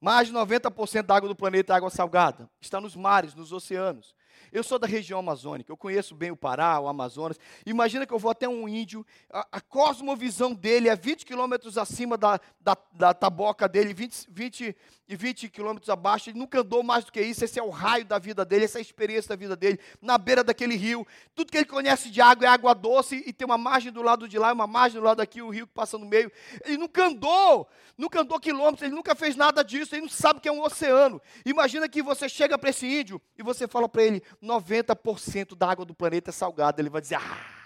Mais 0.00 0.28
de 0.28 0.32
90% 0.32 1.02
da 1.02 1.14
água 1.14 1.28
do 1.28 1.36
planeta 1.36 1.74
é 1.74 1.76
água 1.76 1.90
salgada. 1.90 2.50
Está 2.58 2.80
nos 2.80 2.96
mares, 2.96 3.34
nos 3.34 3.52
oceanos. 3.52 4.15
Eu 4.52 4.62
sou 4.62 4.78
da 4.78 4.86
região 4.86 5.18
amazônica, 5.18 5.70
eu 5.70 5.76
conheço 5.76 6.14
bem 6.14 6.30
o 6.30 6.36
Pará, 6.36 6.78
o 6.80 6.88
Amazonas. 6.88 7.38
Imagina 7.64 8.06
que 8.06 8.12
eu 8.12 8.18
vou 8.18 8.30
até 8.30 8.48
um 8.48 8.68
índio, 8.68 9.04
a, 9.30 9.46
a 9.52 9.60
cosmovisão 9.60 10.54
dele 10.54 10.88
é 10.88 10.96
20 10.96 11.24
quilômetros 11.24 11.76
acima 11.78 12.16
da, 12.16 12.40
da, 12.60 12.76
da, 12.92 13.14
taboca 13.14 13.68
dele, 13.68 13.92
20, 13.92 14.26
20 14.28 14.76
e 15.08 15.16
20 15.16 15.48
quilômetros 15.48 15.88
abaixo. 15.88 16.30
Ele 16.30 16.38
nunca 16.38 16.60
andou 16.60 16.82
mais 16.82 17.04
do 17.04 17.12
que 17.12 17.20
isso. 17.20 17.44
Esse 17.44 17.58
é 17.58 17.62
o 17.62 17.70
raio 17.70 18.04
da 18.04 18.18
vida 18.18 18.44
dele, 18.44 18.64
essa 18.64 18.78
é 18.78 18.80
a 18.80 18.82
experiência 18.82 19.28
da 19.28 19.36
vida 19.36 19.56
dele, 19.56 19.78
na 20.00 20.18
beira 20.18 20.42
daquele 20.42 20.76
rio. 20.76 21.06
Tudo 21.34 21.50
que 21.50 21.58
ele 21.58 21.66
conhece 21.66 22.10
de 22.10 22.20
água 22.20 22.46
é 22.46 22.48
água 22.48 22.74
doce 22.74 23.22
e 23.26 23.32
tem 23.32 23.44
uma 23.44 23.58
margem 23.58 23.92
do 23.92 24.02
lado 24.02 24.28
de 24.28 24.38
lá, 24.38 24.52
uma 24.52 24.66
margem 24.66 25.00
do 25.00 25.04
lado 25.04 25.18
daqui, 25.18 25.40
o 25.40 25.46
um 25.46 25.50
rio 25.50 25.66
que 25.66 25.74
passa 25.74 25.96
no 25.98 26.06
meio. 26.06 26.30
Ele 26.64 26.76
nunca 26.76 27.06
andou, 27.06 27.68
nunca 27.96 28.20
andou 28.20 28.40
quilômetros, 28.40 28.82
ele 28.82 28.94
nunca 28.94 29.14
fez 29.14 29.36
nada 29.36 29.62
disso, 29.62 29.94
ele 29.94 30.02
não 30.02 30.08
sabe 30.08 30.38
o 30.38 30.42
que 30.42 30.48
é 30.48 30.52
um 30.52 30.62
oceano. 30.62 31.20
Imagina 31.44 31.88
que 31.88 32.02
você 32.02 32.28
chega 32.28 32.58
para 32.58 32.70
esse 32.70 32.86
índio 32.86 33.20
e 33.38 33.42
você 33.42 33.68
fala 33.68 33.88
para 33.88 34.02
ele: 34.02 34.22
90% 34.42 35.56
da 35.56 35.70
água 35.70 35.84
do 35.84 35.94
planeta 35.94 36.30
é 36.30 36.32
salgada. 36.32 36.80
Ele 36.80 36.90
vai 36.90 37.00
dizer: 37.00 37.16
Ah! 37.16 37.56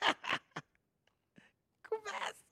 Conversa. 1.88 2.44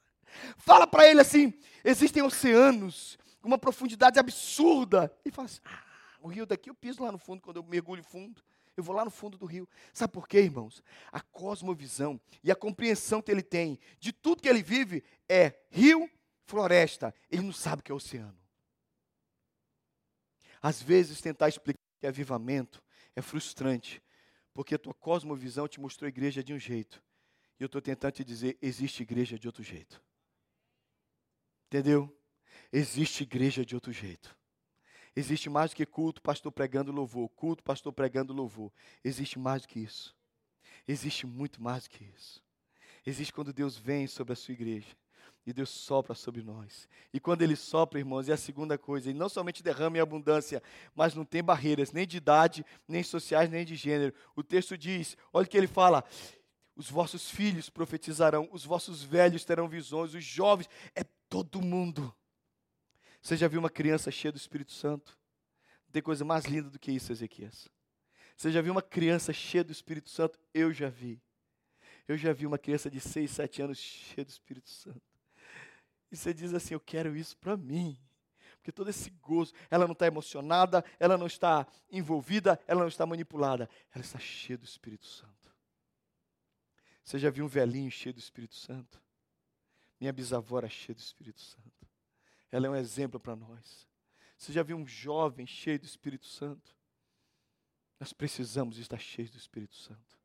Fala 0.59 0.87
para 0.87 1.09
ele 1.09 1.21
assim: 1.21 1.53
existem 1.85 2.23
oceanos 2.23 3.19
com 3.41 3.49
uma 3.49 3.59
profundidade 3.59 4.19
absurda. 4.19 5.13
E 5.25 5.31
fala 5.31 5.47
assim: 5.47 5.61
ah, 5.65 5.83
o 6.21 6.29
rio 6.29 6.47
daqui 6.47 6.71
eu 6.71 6.75
piso 6.75 7.03
lá 7.03 7.13
no 7.13 7.19
fundo 7.19 7.43
quando 7.43 7.59
eu 7.59 7.65
mergulho 7.65 8.03
fundo. 8.03 8.43
Eu 8.77 8.85
vou 8.85 8.95
lá 8.95 9.05
no 9.05 9.11
fundo 9.11 9.39
do 9.39 9.47
rio. 9.47 9.67
Sabe 9.93 10.13
por 10.13 10.29
quê, 10.29 10.41
irmãos? 10.41 10.83
A 11.11 11.21
cosmovisão 11.21 12.21
e 12.45 12.51
a 12.51 12.57
compreensão 12.57 13.23
que 13.23 13.31
ele 13.31 13.43
tem 13.43 13.79
de 13.99 14.13
tudo 14.13 14.43
que 14.43 14.49
ele 14.49 14.63
vive 14.63 15.03
é 15.27 15.55
rio, 15.71 16.11
floresta. 16.45 17.15
Ele 17.31 17.43
não 17.43 17.55
sabe 17.55 17.81
o 17.81 17.83
que 17.83 17.91
é 17.91 17.95
oceano. 17.95 18.37
Às 20.61 20.83
vezes, 20.83 21.23
tentar 21.23 21.49
explicar 21.49 21.76
que 21.99 22.07
é 22.07 22.09
avivamento 22.09 22.83
é 23.15 23.23
frustrante, 23.23 24.03
porque 24.53 24.75
a 24.75 24.79
tua 24.79 24.95
cosmovisão 24.95 25.67
te 25.67 25.81
mostrou 25.81 26.07
a 26.07 26.09
igreja 26.09 26.45
de 26.45 26.53
um 26.53 26.59
jeito. 26.59 27.03
E 27.59 27.63
eu 27.63 27.67
estou 27.67 27.81
tentando 27.81 28.13
te 28.13 28.25
dizer: 28.25 28.59
existe 28.61 29.03
igreja 29.03 29.39
de 29.39 29.49
outro 29.49 29.63
jeito. 29.63 30.03
Entendeu? 31.67 32.15
Existe 32.73 33.23
igreja 33.23 33.65
de 33.65 33.75
outro 33.75 33.93
jeito. 33.93 34.37
Existe 35.15 35.49
mais 35.49 35.71
do 35.71 35.77
que 35.77 35.87
culto, 35.87 36.21
pastor 36.21 36.53
pregando 36.53 36.93
louvor. 36.93 37.29
Culto, 37.31 37.63
pastor 37.63 37.93
pregando 37.93 38.35
louvor. 38.35 38.71
Existe 39.03 39.39
mais 39.39 39.63
do 39.63 39.69
que 39.69 39.81
isso. 39.81 40.15
Existe 40.87 41.27
muito 41.27 41.63
mais 41.63 41.85
do 41.85 41.91
que 41.91 42.05
isso. 42.05 42.45
Existe 43.05 43.33
quando 43.33 43.53
Deus 43.53 43.79
vem 43.79 44.07
sobre 44.07 44.35
a 44.35 44.37
sua 44.37 44.53
igreja 44.53 44.95
e 45.47 45.53
Deus 45.53 45.71
sopra 45.71 46.13
sobre 46.13 46.43
nós. 46.43 46.89
E 47.13 47.21
quando 47.21 47.43
Ele 47.43 47.55
sopra, 47.55 48.01
irmãos, 48.01 48.29
é 48.29 48.33
a 48.33 48.37
segunda 48.37 48.77
coisa. 48.77 49.09
Ele 49.09 49.19
não 49.19 49.29
somente 49.29 49.63
derrama 49.63 49.97
em 49.97 50.01
abundância, 50.01 50.61
mas 50.93 51.15
não 51.15 51.25
tem 51.25 51.43
barreiras, 51.43 51.93
nem 51.93 52.05
de 52.05 52.17
idade, 52.17 52.67
nem 52.89 53.03
sociais, 53.05 53.49
nem 53.49 53.65
de 53.65 53.77
gênero. 53.77 54.13
O 54.35 54.43
texto 54.43 54.77
diz: 54.77 55.17
olha 55.33 55.47
o 55.47 55.49
que 55.49 55.57
ele 55.57 55.69
fala. 55.69 56.05
Os 56.75 56.91
vossos 56.91 57.31
filhos 57.31 57.71
profetizarão, 57.71 58.49
os 58.53 58.65
vossos 58.65 59.03
velhos 59.03 59.45
terão 59.45 59.67
visões, 59.67 60.13
os 60.13 60.25
jovens, 60.25 60.69
é 60.95 61.05
todo 61.29 61.63
mundo. 61.63 62.15
Você 63.23 63.35
já 63.35 63.49
viu 63.49 63.61
uma 63.61 63.71
criança 63.71 64.11
cheia 64.11 64.31
do 64.31 64.37
Espírito 64.37 64.73
Santo? 64.73 65.17
Não 65.87 65.93
tem 65.93 66.03
coisa 66.03 66.23
mais 66.23 66.45
linda 66.45 66.69
do 66.69 66.79
que 66.79 66.93
isso, 66.93 67.13
Ezequias. 67.13 67.69
Você 68.37 68.51
já 68.53 68.61
viu 68.61 68.73
uma 68.73 68.83
criança 68.83 69.33
cheia 69.33 69.65
do 69.65 69.73
Espírito 69.73 70.11
Santo? 70.11 70.39
Eu 70.53 70.71
já 70.71 70.91
vi. 70.91 71.23
Eu 72.07 72.19
já 72.19 72.33
vi 72.33 72.47
uma 72.47 72.59
criança 72.59 72.91
de 72.91 73.01
6, 73.01 73.31
7 73.31 73.63
anos 73.63 73.79
cheia 73.79 74.25
do 74.25 74.29
Espírito 74.29 74.69
Santo. 74.69 75.16
E 76.11 76.17
você 76.17 76.33
diz 76.33 76.55
assim: 76.55 76.75
Eu 76.75 76.81
quero 76.81 77.17
isso 77.17 77.37
para 77.37 77.57
mim. 77.57 77.99
Porque 78.57 78.73
todo 78.73 78.91
esse 78.91 79.11
gozo, 79.11 79.53
ela 79.71 79.87
não 79.87 79.93
está 79.93 80.07
emocionada, 80.07 80.85
ela 80.99 81.17
não 81.17 81.27
está 81.27 81.67
envolvida, 81.91 82.61
ela 82.67 82.81
não 82.81 82.89
está 82.89 83.07
manipulada, 83.07 83.71
ela 83.95 84.03
está 84.03 84.19
cheia 84.19 84.59
do 84.59 84.65
Espírito 84.65 85.07
Santo. 85.07 85.55
Você 87.05 87.17
já 87.17 87.31
viu 87.31 87.45
um 87.45 87.49
velhinho 87.49 87.91
cheio 87.91 88.13
do 88.13 88.19
Espírito 88.19 88.57
Santo? 88.57 89.01
Minha 90.01 90.13
bisavó 90.13 90.59
era 90.59 90.69
cheia 90.69 90.97
do 90.97 90.99
Espírito 90.99 91.41
Santo. 91.41 91.87
Ela 92.51 92.67
é 92.67 92.71
um 92.71 92.75
exemplo 92.75 93.21
para 93.21 93.37
nós. 93.37 93.87
Você 94.37 94.53
já 94.53 94.63
viu 94.63 94.77
um 94.77 94.87
jovem 94.87 95.47
cheio 95.47 95.79
do 95.79 95.87
Espírito 95.87 96.27
Santo? 96.27 96.77
Nós 98.01 98.13
precisamos 98.13 98.79
estar 98.79 98.99
cheios 98.99 99.31
do 99.31 99.39
Espírito 99.39 99.77
Santo. 99.77 100.16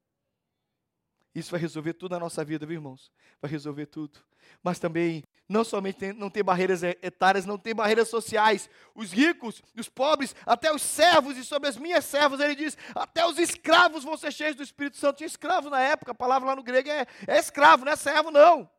Isso 1.34 1.52
vai 1.52 1.60
resolver 1.60 1.94
tudo 1.94 2.12
na 2.12 2.20
nossa 2.20 2.44
vida, 2.44 2.66
viu, 2.66 2.76
irmãos? 2.76 3.12
Vai 3.42 3.50
resolver 3.50 3.86
tudo. 3.86 4.20
Mas 4.62 4.80
também, 4.80 5.24
não 5.48 5.64
somente 5.64 5.98
tem, 5.98 6.14
não 6.14 6.30
tem 6.30 6.44
barreiras 6.44 6.84
etárias, 6.84 7.46
não 7.46 7.58
tem 7.58 7.74
barreiras 7.74 8.10
sociais. 8.10 8.70
Os 8.94 9.12
ricos, 9.12 9.62
os 9.78 9.88
pobres, 9.88 10.36
até 10.46 10.74
os 10.74 10.82
servos, 10.82 11.38
e 11.38 11.44
sobre 11.44 11.70
as 11.70 11.78
minhas 11.78 12.04
servas, 12.04 12.40
ele 12.42 12.56
diz, 12.56 12.78
até 12.94 13.26
os 13.26 13.38
escravos 13.40 14.04
vão 14.04 14.18
ser 14.18 14.32
cheios 14.34 14.56
do 14.56 14.64
Espírito 14.64 14.98
Santo. 14.98 15.18
Tinha 15.18 15.28
escravo 15.28 15.70
na 15.70 15.80
época, 15.80 16.12
a 16.12 16.16
palavra 16.16 16.50
lá 16.50 16.56
no 16.56 16.64
grego 16.64 16.90
é, 16.90 17.06
é 17.28 17.38
escravo, 17.40 17.86
não 17.86 17.94
é 17.94 17.96
servo, 17.96 18.30
não. 18.30 18.70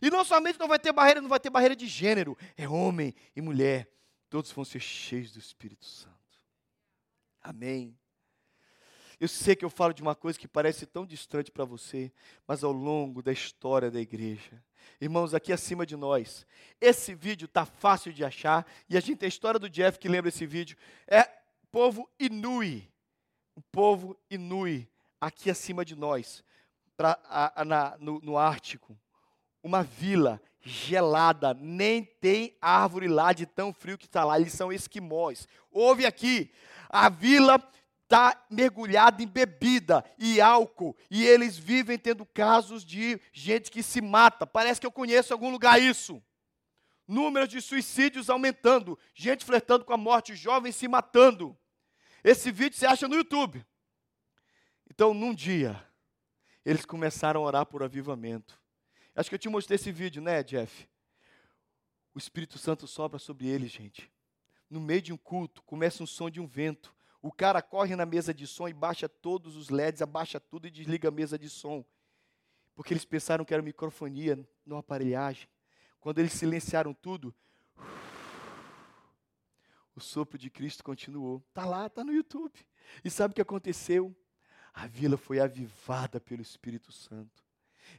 E 0.00 0.10
não 0.10 0.24
somente 0.24 0.58
não 0.58 0.68
vai 0.68 0.78
ter 0.78 0.92
barreira, 0.92 1.20
não 1.20 1.28
vai 1.28 1.40
ter 1.40 1.50
barreira 1.50 1.76
de 1.76 1.86
gênero, 1.86 2.36
é 2.56 2.68
homem 2.68 3.14
e 3.34 3.40
mulher. 3.40 3.90
Todos 4.28 4.50
vão 4.52 4.64
ser 4.64 4.80
cheios 4.80 5.32
do 5.32 5.38
Espírito 5.38 5.84
Santo. 5.84 6.12
Amém. 7.42 7.98
Eu 9.22 9.28
sei 9.28 9.54
que 9.54 9.64
eu 9.64 9.70
falo 9.70 9.94
de 9.94 10.02
uma 10.02 10.16
coisa 10.16 10.36
que 10.36 10.48
parece 10.48 10.84
tão 10.84 11.06
distante 11.06 11.48
para 11.48 11.64
você, 11.64 12.10
mas 12.44 12.64
ao 12.64 12.72
longo 12.72 13.22
da 13.22 13.30
história 13.30 13.88
da 13.88 14.00
igreja, 14.00 14.60
irmãos, 15.00 15.32
aqui 15.32 15.52
acima 15.52 15.86
de 15.86 15.94
nós, 15.96 16.44
esse 16.80 17.14
vídeo 17.14 17.44
está 17.44 17.64
fácil 17.64 18.12
de 18.12 18.24
achar, 18.24 18.66
e 18.90 18.96
a 18.96 19.00
gente 19.00 19.18
tem 19.18 19.28
a 19.28 19.28
história 19.28 19.60
do 19.60 19.70
Jeff 19.70 19.96
que 19.96 20.08
lembra 20.08 20.28
esse 20.28 20.44
vídeo, 20.44 20.76
é 21.06 21.22
povo 21.70 22.10
Inui, 22.18 22.90
o 23.54 23.62
povo 23.62 24.18
Inui, 24.28 24.88
aqui 25.20 25.48
acima 25.48 25.84
de 25.84 25.94
nós, 25.94 26.42
pra, 26.96 27.16
a, 27.22 27.62
a, 27.62 27.64
na, 27.64 27.96
no, 28.00 28.18
no 28.18 28.36
Ártico 28.36 28.98
uma 29.62 29.84
vila 29.84 30.42
gelada, 30.60 31.54
nem 31.54 32.04
tem 32.04 32.56
árvore 32.60 33.06
lá 33.06 33.32
de 33.32 33.46
tão 33.46 33.72
frio 33.72 33.96
que 33.96 34.06
está 34.06 34.24
lá, 34.24 34.38
eles 34.38 34.52
são 34.52 34.72
esquimós. 34.72 35.46
Ouve 35.70 36.04
aqui, 36.04 36.50
a 36.88 37.08
vila 37.08 37.60
está 38.12 38.46
mergulhada 38.50 39.22
em 39.22 39.26
bebida 39.26 40.04
e 40.18 40.38
álcool, 40.38 40.94
e 41.10 41.24
eles 41.24 41.56
vivem 41.56 41.98
tendo 41.98 42.26
casos 42.26 42.84
de 42.84 43.18
gente 43.32 43.70
que 43.70 43.82
se 43.82 44.02
mata. 44.02 44.46
Parece 44.46 44.78
que 44.78 44.86
eu 44.86 44.92
conheço 44.92 45.32
algum 45.32 45.50
lugar 45.50 45.80
isso. 45.80 46.22
Números 47.08 47.48
de 47.48 47.60
suicídios 47.62 48.28
aumentando, 48.28 48.98
gente 49.14 49.46
flertando 49.46 49.86
com 49.86 49.94
a 49.94 49.96
morte, 49.96 50.36
jovens 50.36 50.76
se 50.76 50.86
matando. 50.86 51.58
Esse 52.22 52.52
vídeo 52.52 52.78
você 52.78 52.84
acha 52.84 53.08
no 53.08 53.16
YouTube. 53.16 53.64
Então, 54.90 55.14
num 55.14 55.34
dia, 55.34 55.82
eles 56.66 56.84
começaram 56.84 57.40
a 57.40 57.44
orar 57.44 57.66
por 57.66 57.82
avivamento. 57.82 58.60
Acho 59.16 59.30
que 59.30 59.34
eu 59.36 59.38
te 59.38 59.48
mostrei 59.48 59.76
esse 59.76 59.90
vídeo, 59.90 60.20
né, 60.20 60.42
Jeff? 60.42 60.86
O 62.14 62.18
Espírito 62.18 62.58
Santo 62.58 62.86
sobra 62.86 63.18
sobre 63.18 63.48
ele, 63.48 63.66
gente. 63.66 64.12
No 64.68 64.80
meio 64.80 65.00
de 65.00 65.12
um 65.14 65.16
culto, 65.16 65.62
começa 65.62 66.02
um 66.02 66.06
som 66.06 66.28
de 66.28 66.40
um 66.40 66.46
vento. 66.46 66.94
O 67.22 67.30
cara 67.30 67.62
corre 67.62 67.94
na 67.94 68.04
mesa 68.04 68.34
de 68.34 68.48
som 68.48 68.68
e 68.68 68.72
baixa 68.72 69.08
todos 69.08 69.54
os 69.56 69.68
LEDs, 69.68 70.02
abaixa 70.02 70.40
tudo 70.40 70.66
e 70.66 70.70
desliga 70.70 71.08
a 71.08 71.12
mesa 71.12 71.38
de 71.38 71.48
som. 71.48 71.84
Porque 72.74 72.92
eles 72.92 73.04
pensaram 73.04 73.44
que 73.44 73.54
era 73.54 73.62
microfonia, 73.62 74.44
não 74.66 74.76
aparelhagem. 74.76 75.48
Quando 76.00 76.18
eles 76.18 76.32
silenciaram 76.32 76.92
tudo, 76.92 77.32
o 79.94 80.00
sopro 80.00 80.36
de 80.36 80.50
Cristo 80.50 80.82
continuou. 80.82 81.40
Está 81.48 81.64
lá, 81.64 81.86
está 81.86 82.02
no 82.02 82.12
YouTube. 82.12 82.58
E 83.04 83.10
sabe 83.10 83.30
o 83.30 83.34
que 83.36 83.42
aconteceu? 83.42 84.14
A 84.74 84.88
vila 84.88 85.16
foi 85.16 85.38
avivada 85.38 86.20
pelo 86.20 86.42
Espírito 86.42 86.90
Santo. 86.90 87.44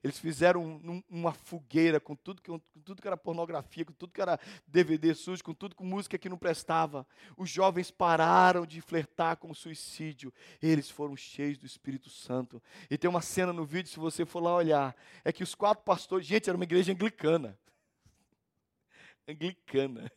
Eles 0.04 0.17
fizeram 0.19 0.63
um, 0.63 1.04
uma 1.10 1.34
fogueira 1.34 2.00
com 2.00 2.15
tudo, 2.15 2.41
que, 2.41 2.50
com 2.50 2.60
tudo 2.84 3.02
que 3.02 3.08
era 3.08 3.17
pornografia, 3.17 3.86
com 3.86 3.93
tudo 3.93 4.13
que 4.13 4.22
era 4.22 4.39
DVD 4.67 5.13
sujo, 5.13 5.43
com 5.43 5.54
tudo 5.54 5.76
com 5.76 5.86
música 5.86 6.17
que 6.17 6.30
não 6.30 6.38
prestava. 6.38 7.06
Os 7.38 7.50
jovens 7.50 7.91
pararam 7.91 8.65
de 8.65 8.82
flertar 8.82 9.38
com 9.38 9.52
o 9.52 9.56
suicídio. 9.56 10.34
Eles 10.62 10.89
foram 10.89 11.15
cheios 11.15 11.58
do 11.58 11.65
Espírito 11.65 12.10
Santo. 12.10 12.62
E 12.89 12.98
tem 12.98 13.10
uma 13.10 13.22
cena 13.22 13.54
no 13.54 13.65
vídeo, 13.65 13.89
se 13.89 14.00
você 14.00 14.26
for 14.26 14.41
lá 14.41 14.56
olhar, 14.56 14.96
é 15.24 15.32
que 15.32 15.43
os 15.43 15.56
quatro 15.56 15.84
pastores, 15.84 16.26
gente, 16.26 16.50
era 16.50 16.58
uma 16.58 16.65
igreja 16.65 16.91
anglicana. 16.91 17.58
Anglicana 19.28 20.12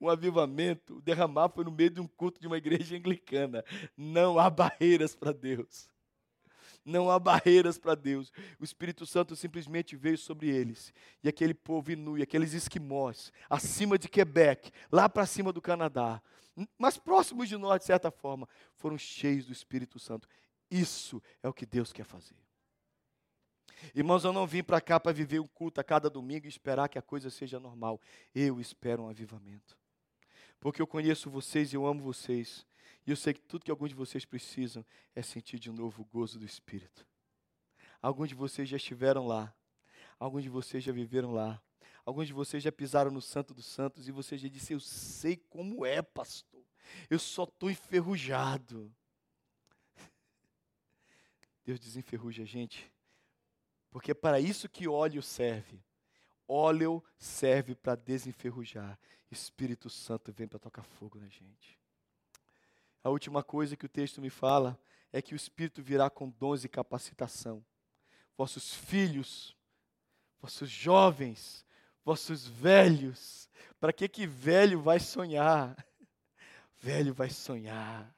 um 0.00 0.08
avivamento, 0.08 1.00
derramar 1.02 1.48
foi 1.50 1.64
no 1.64 1.70
meio 1.70 1.90
de 1.90 2.00
um 2.00 2.06
culto 2.06 2.40
de 2.40 2.46
uma 2.46 2.56
igreja 2.56 2.96
anglicana. 2.96 3.64
Não 3.96 4.38
há 4.38 4.48
barreiras 4.48 5.14
para 5.14 5.32
Deus. 5.32 5.88
Não 6.86 7.10
há 7.10 7.18
barreiras 7.18 7.76
para 7.76 7.96
Deus. 7.96 8.32
O 8.60 8.64
Espírito 8.64 9.04
Santo 9.04 9.34
simplesmente 9.34 9.96
veio 9.96 10.16
sobre 10.16 10.48
eles. 10.48 10.94
E 11.22 11.28
aquele 11.28 11.52
povo 11.52 11.90
inui, 11.90 12.22
aqueles 12.22 12.54
esquimós, 12.54 13.32
acima 13.50 13.98
de 13.98 14.08
Quebec, 14.08 14.70
lá 14.90 15.08
para 15.08 15.26
cima 15.26 15.52
do 15.52 15.60
Canadá, 15.60 16.22
mas 16.78 16.96
próximos 16.96 17.48
de 17.48 17.56
nós, 17.56 17.80
de 17.80 17.86
certa 17.86 18.10
forma, 18.10 18.48
foram 18.76 18.96
cheios 18.96 19.44
do 19.46 19.52
Espírito 19.52 19.98
Santo. 19.98 20.26
Isso 20.70 21.22
é 21.42 21.48
o 21.48 21.52
que 21.52 21.66
Deus 21.66 21.92
quer 21.92 22.04
fazer. 22.04 22.36
Irmãos, 23.94 24.24
eu 24.24 24.32
não 24.32 24.46
vim 24.46 24.62
para 24.62 24.80
cá 24.80 24.98
para 24.98 25.12
viver 25.12 25.38
um 25.38 25.46
culto 25.46 25.80
a 25.80 25.84
cada 25.84 26.08
domingo 26.08 26.46
e 26.46 26.48
esperar 26.48 26.88
que 26.88 26.98
a 26.98 27.02
coisa 27.02 27.28
seja 27.28 27.60
normal. 27.60 28.00
Eu 28.34 28.58
espero 28.58 29.02
um 29.02 29.08
avivamento. 29.08 29.76
Porque 30.58 30.80
eu 30.80 30.86
conheço 30.86 31.28
vocês 31.28 31.72
e 31.72 31.76
eu 31.76 31.86
amo 31.86 32.02
vocês. 32.02 32.66
E 33.06 33.10
eu 33.10 33.16
sei 33.16 33.32
que 33.32 33.40
tudo 33.40 33.64
que 33.64 33.70
alguns 33.70 33.90
de 33.90 33.94
vocês 33.94 34.24
precisam 34.24 34.84
é 35.14 35.22
sentir 35.22 35.60
de 35.60 35.70
novo 35.70 36.02
o 36.02 36.04
gozo 36.04 36.38
do 36.38 36.44
Espírito. 36.44 37.06
Alguns 38.02 38.28
de 38.28 38.34
vocês 38.34 38.68
já 38.68 38.76
estiveram 38.76 39.26
lá. 39.26 39.54
Alguns 40.18 40.42
de 40.42 40.48
vocês 40.48 40.82
já 40.82 40.92
viveram 40.92 41.32
lá. 41.32 41.62
Alguns 42.04 42.26
de 42.26 42.32
vocês 42.32 42.62
já 42.62 42.72
pisaram 42.72 43.10
no 43.10 43.22
Santo 43.22 43.54
dos 43.54 43.66
Santos 43.66 44.08
e 44.08 44.12
você 44.12 44.36
já 44.36 44.48
disse: 44.48 44.72
Eu 44.72 44.80
sei 44.80 45.36
como 45.36 45.86
é, 45.86 46.02
pastor. 46.02 46.64
Eu 47.08 47.18
só 47.18 47.44
estou 47.44 47.70
enferrujado. 47.70 48.92
Deus 51.64 51.78
desenferruja 51.78 52.42
a 52.42 52.46
gente, 52.46 52.92
porque 53.90 54.12
é 54.12 54.14
para 54.14 54.40
isso 54.40 54.68
que 54.68 54.88
óleo 54.88 55.22
serve. 55.22 55.80
Óleo 56.48 57.02
serve 57.18 57.74
para 57.74 57.96
desenferrujar. 57.96 58.98
Espírito 59.30 59.90
Santo 59.90 60.32
vem 60.32 60.46
para 60.46 60.60
tocar 60.60 60.84
fogo 60.84 61.18
na 61.18 61.28
gente. 61.28 61.76
A 63.06 63.08
última 63.08 63.40
coisa 63.40 63.76
que 63.76 63.86
o 63.86 63.88
texto 63.88 64.20
me 64.20 64.28
fala 64.28 64.76
é 65.12 65.22
que 65.22 65.32
o 65.32 65.36
Espírito 65.36 65.80
virá 65.80 66.10
com 66.10 66.28
dons 66.28 66.64
e 66.64 66.68
capacitação. 66.68 67.64
Vossos 68.36 68.74
filhos, 68.74 69.56
vossos 70.40 70.68
jovens, 70.68 71.64
vossos 72.04 72.48
velhos. 72.48 73.48
Para 73.78 73.92
que 73.92 74.08
que 74.08 74.26
velho 74.26 74.82
vai 74.82 74.98
sonhar? 74.98 75.76
Velho 76.82 77.14
vai 77.14 77.30
sonhar. 77.30 78.12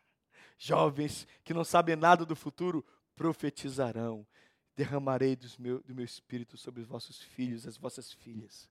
Jovens 0.56 1.28
que 1.44 1.52
não 1.52 1.64
sabem 1.64 1.94
nada 1.94 2.24
do 2.24 2.34
futuro 2.34 2.82
profetizarão. 3.14 4.26
Derramarei 4.74 5.38
meu, 5.58 5.82
do 5.82 5.94
meu 5.94 6.04
espírito 6.06 6.56
sobre 6.56 6.80
os 6.80 6.88
vossos 6.88 7.20
filhos, 7.20 7.66
as 7.66 7.76
vossas 7.76 8.10
filhas. 8.10 8.70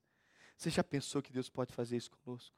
Você 0.57 0.71
já 0.71 0.83
pensou 0.83 1.21
que 1.21 1.31
Deus 1.31 1.47
pode 1.47 1.73
fazer 1.73 1.95
isso 1.95 2.09
conosco? 2.09 2.55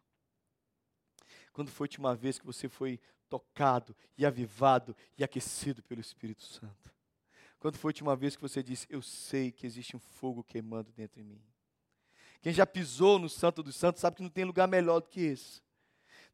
Quando 1.53 1.69
foi 1.69 1.85
a 1.85 1.87
última 1.87 2.15
vez 2.15 2.39
que 2.39 2.45
você 2.45 2.69
foi 2.69 2.99
tocado 3.29 3.95
e 4.17 4.25
avivado 4.25 4.95
e 5.17 5.23
aquecido 5.23 5.83
pelo 5.83 6.01
Espírito 6.01 6.43
Santo? 6.43 6.93
Quando 7.59 7.77
foi 7.77 7.89
a 7.89 7.91
última 7.91 8.15
vez 8.15 8.35
que 8.35 8.41
você 8.41 8.63
disse: 8.63 8.87
Eu 8.89 9.01
sei 9.01 9.51
que 9.51 9.65
existe 9.65 9.95
um 9.95 9.99
fogo 9.99 10.43
queimando 10.43 10.91
dentro 10.91 11.21
de 11.21 11.27
mim? 11.27 11.41
Quem 12.41 12.53
já 12.53 12.65
pisou 12.65 13.19
no 13.19 13.29
Santo 13.29 13.61
dos 13.61 13.75
Santos 13.75 14.01
sabe 14.01 14.17
que 14.17 14.23
não 14.23 14.29
tem 14.29 14.45
lugar 14.45 14.67
melhor 14.67 15.01
do 15.01 15.07
que 15.07 15.21
esse. 15.21 15.61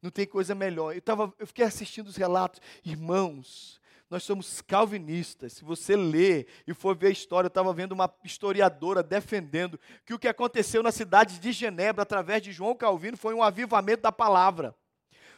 Não 0.00 0.10
tem 0.10 0.26
coisa 0.26 0.54
melhor. 0.54 0.94
Eu, 0.94 1.02
tava, 1.02 1.34
eu 1.38 1.46
fiquei 1.46 1.64
assistindo 1.64 2.06
os 2.06 2.16
relatos, 2.16 2.60
irmãos. 2.84 3.80
Nós 4.08 4.22
somos 4.22 4.60
calvinistas. 4.60 5.54
Se 5.54 5.64
você 5.64 5.96
ler 5.96 6.46
e 6.64 6.72
for 6.72 6.96
ver 6.96 7.08
a 7.08 7.10
história, 7.10 7.46
eu 7.46 7.48
estava 7.48 7.72
vendo 7.72 7.90
uma 7.90 8.12
historiadora 8.22 9.02
defendendo 9.02 9.80
que 10.04 10.14
o 10.14 10.18
que 10.18 10.28
aconteceu 10.28 10.80
na 10.80 10.92
cidade 10.92 11.40
de 11.40 11.50
Genebra, 11.50 12.02
através 12.02 12.40
de 12.40 12.52
João 12.52 12.76
Calvino, 12.76 13.16
foi 13.16 13.34
um 13.34 13.42
avivamento 13.42 14.02
da 14.02 14.12
palavra. 14.12 14.76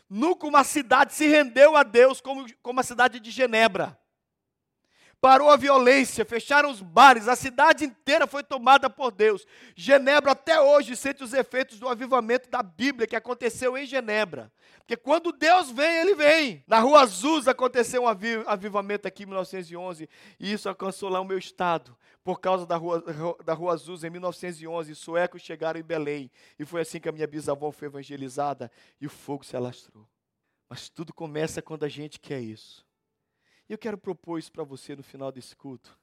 Nunca 0.09 0.47
uma 0.47 0.65
cidade 0.65 1.13
se 1.13 1.27
rendeu 1.27 1.77
a 1.77 1.83
Deus 1.83 2.21
como, 2.21 2.47
como 2.63 2.81
a 2.81 2.83
cidade 2.83 3.21
de 3.21 3.31
Genebra. 3.31 3.99
Parou 5.21 5.51
a 5.51 5.57
violência, 5.57 6.25
fecharam 6.25 6.71
os 6.71 6.81
bares, 6.81 7.27
a 7.27 7.35
cidade 7.35 7.85
inteira 7.85 8.25
foi 8.25 8.45
tomada 8.45 8.89
por 8.89 9.11
Deus. 9.11 9.45
Genebra 9.75 10.31
até 10.31 10.61
hoje 10.61 10.95
sente 10.95 11.25
os 11.25 11.35
efeitos 11.35 11.81
do 11.81 11.89
avivamento 11.89 12.49
da 12.49 12.63
Bíblia 12.63 13.07
que 13.07 13.17
aconteceu 13.17 13.77
em 13.77 13.85
Genebra. 13.85 14.51
Porque 14.79 14.97
quando 14.97 15.33
Deus 15.33 15.73
vem, 15.73 16.01
ele 16.01 16.15
vem. 16.15 16.65
Na 16.69 16.79
Rua 16.79 17.03
Azul 17.03 17.43
aconteceu 17.49 18.05
um 18.05 18.09
avivamento 18.47 19.09
aqui 19.09 19.25
em 19.25 19.27
1911 19.27 20.09
e 20.39 20.53
isso 20.53 20.69
alcançou 20.69 21.09
lá 21.09 21.21
o 21.21 21.25
meu 21.25 21.37
estado 21.37 21.97
por 22.29 22.41
causa 22.41 22.67
da 22.67 22.77
Rua, 22.77 23.03
da 23.43 23.55
Rua 23.55 23.73
Azul 23.73 23.97
em 24.05 24.11
1911. 24.11 24.95
Suecos 24.95 25.41
chegaram 25.41 25.81
em 25.81 25.83
Belém 25.83 26.31
e 26.59 26.65
foi 26.67 26.83
assim 26.83 27.01
que 27.01 27.09
a 27.09 27.13
minha 27.13 27.27
bisavó 27.27 27.73
foi 27.73 27.89
evangelizada 27.89 28.71
e 29.01 29.07
o 29.07 29.09
fogo 29.09 29.43
se 29.43 29.57
alastrou. 29.57 30.07
Mas 30.69 30.91
tudo 30.91 31.15
começa 31.15 31.63
quando 31.63 31.85
a 31.85 31.89
gente 31.89 32.21
quer 32.21 32.43
isso. 32.43 32.87
E 33.67 33.73
eu 33.73 33.79
quero 33.79 33.97
propor 33.97 34.39
isso 34.39 34.53
para 34.53 34.63
você 34.63 34.95
no 34.95 35.03
final 35.03 35.33
desse 35.33 35.57
culto. 35.57 35.99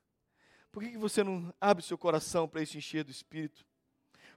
Por 0.72 0.82
que, 0.82 0.94
que 0.94 0.98
você 0.98 1.24
não 1.24 1.54
abre 1.62 1.84
seu 1.84 1.96
coração 1.96 2.48
para 2.48 2.64
isso 2.64 2.76
encher 2.76 3.04
do 3.04 3.12
Espírito? 3.12 3.64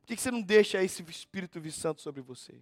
Por 0.02 0.08
que, 0.08 0.16
que 0.16 0.20
você 0.20 0.30
não 0.30 0.42
deixa 0.42 0.84
esse 0.84 1.02
Espírito 1.04 1.58
vir 1.58 1.72
Santo 1.72 2.02
sobre 2.02 2.20
você? 2.20 2.60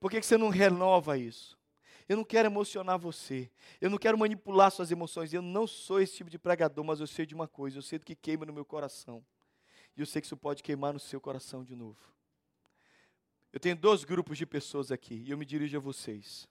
Por 0.00 0.10
que, 0.10 0.20
que 0.20 0.26
você 0.26 0.38
não 0.38 0.48
renova 0.48 1.18
isso? 1.18 1.55
Eu 2.08 2.16
não 2.16 2.24
quero 2.24 2.48
emocionar 2.48 2.98
você. 2.98 3.50
Eu 3.80 3.90
não 3.90 3.98
quero 3.98 4.16
manipular 4.16 4.70
suas 4.70 4.90
emoções. 4.90 5.32
Eu 5.32 5.42
não 5.42 5.66
sou 5.66 6.00
esse 6.00 6.16
tipo 6.16 6.30
de 6.30 6.38
pregador, 6.38 6.84
mas 6.84 7.00
eu 7.00 7.06
sei 7.06 7.26
de 7.26 7.34
uma 7.34 7.48
coisa. 7.48 7.78
Eu 7.78 7.82
sei 7.82 7.98
do 7.98 8.04
que 8.04 8.14
queima 8.14 8.46
no 8.46 8.52
meu 8.52 8.64
coração. 8.64 9.24
E 9.96 10.00
eu 10.00 10.06
sei 10.06 10.20
que 10.20 10.26
isso 10.26 10.36
pode 10.36 10.62
queimar 10.62 10.92
no 10.92 11.00
seu 11.00 11.20
coração 11.20 11.64
de 11.64 11.74
novo. 11.74 11.98
Eu 13.52 13.58
tenho 13.58 13.74
dois 13.74 14.04
grupos 14.04 14.36
de 14.36 14.44
pessoas 14.44 14.92
aqui 14.92 15.24
e 15.26 15.30
eu 15.30 15.38
me 15.38 15.44
dirijo 15.46 15.76
a 15.76 15.80
vocês. 15.80 16.46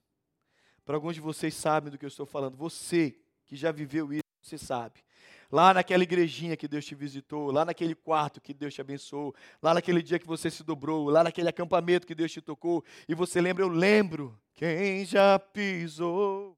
Para 0.83 0.95
alguns 0.95 1.15
de 1.15 1.21
vocês 1.21 1.53
sabem 1.53 1.91
do 1.91 1.97
que 1.97 2.05
eu 2.05 2.09
estou 2.09 2.25
falando. 2.25 2.57
Você 2.57 3.15
que 3.45 3.55
já 3.55 3.71
viveu 3.71 4.11
isso, 4.11 4.23
você 4.41 4.57
sabe. 4.57 5.03
Lá 5.51 5.73
naquela 5.73 6.03
igrejinha 6.03 6.57
que 6.57 6.67
Deus 6.67 6.85
te 6.85 6.95
visitou, 6.95 7.51
lá 7.51 7.63
naquele 7.63 7.93
quarto 7.93 8.41
que 8.41 8.53
Deus 8.53 8.73
te 8.73 8.81
abençoou, 8.81 9.35
lá 9.61 9.73
naquele 9.73 10.01
dia 10.01 10.17
que 10.17 10.25
você 10.25 10.49
se 10.49 10.63
dobrou, 10.63 11.07
lá 11.09 11.23
naquele 11.23 11.47
acampamento 11.47 12.07
que 12.07 12.15
Deus 12.15 12.31
te 12.31 12.41
tocou, 12.41 12.83
e 13.07 13.13
você 13.13 13.39
lembra, 13.39 13.63
eu 13.63 13.69
lembro, 13.69 14.39
quem 14.55 15.03
já 15.05 15.37
pisou 15.37 16.53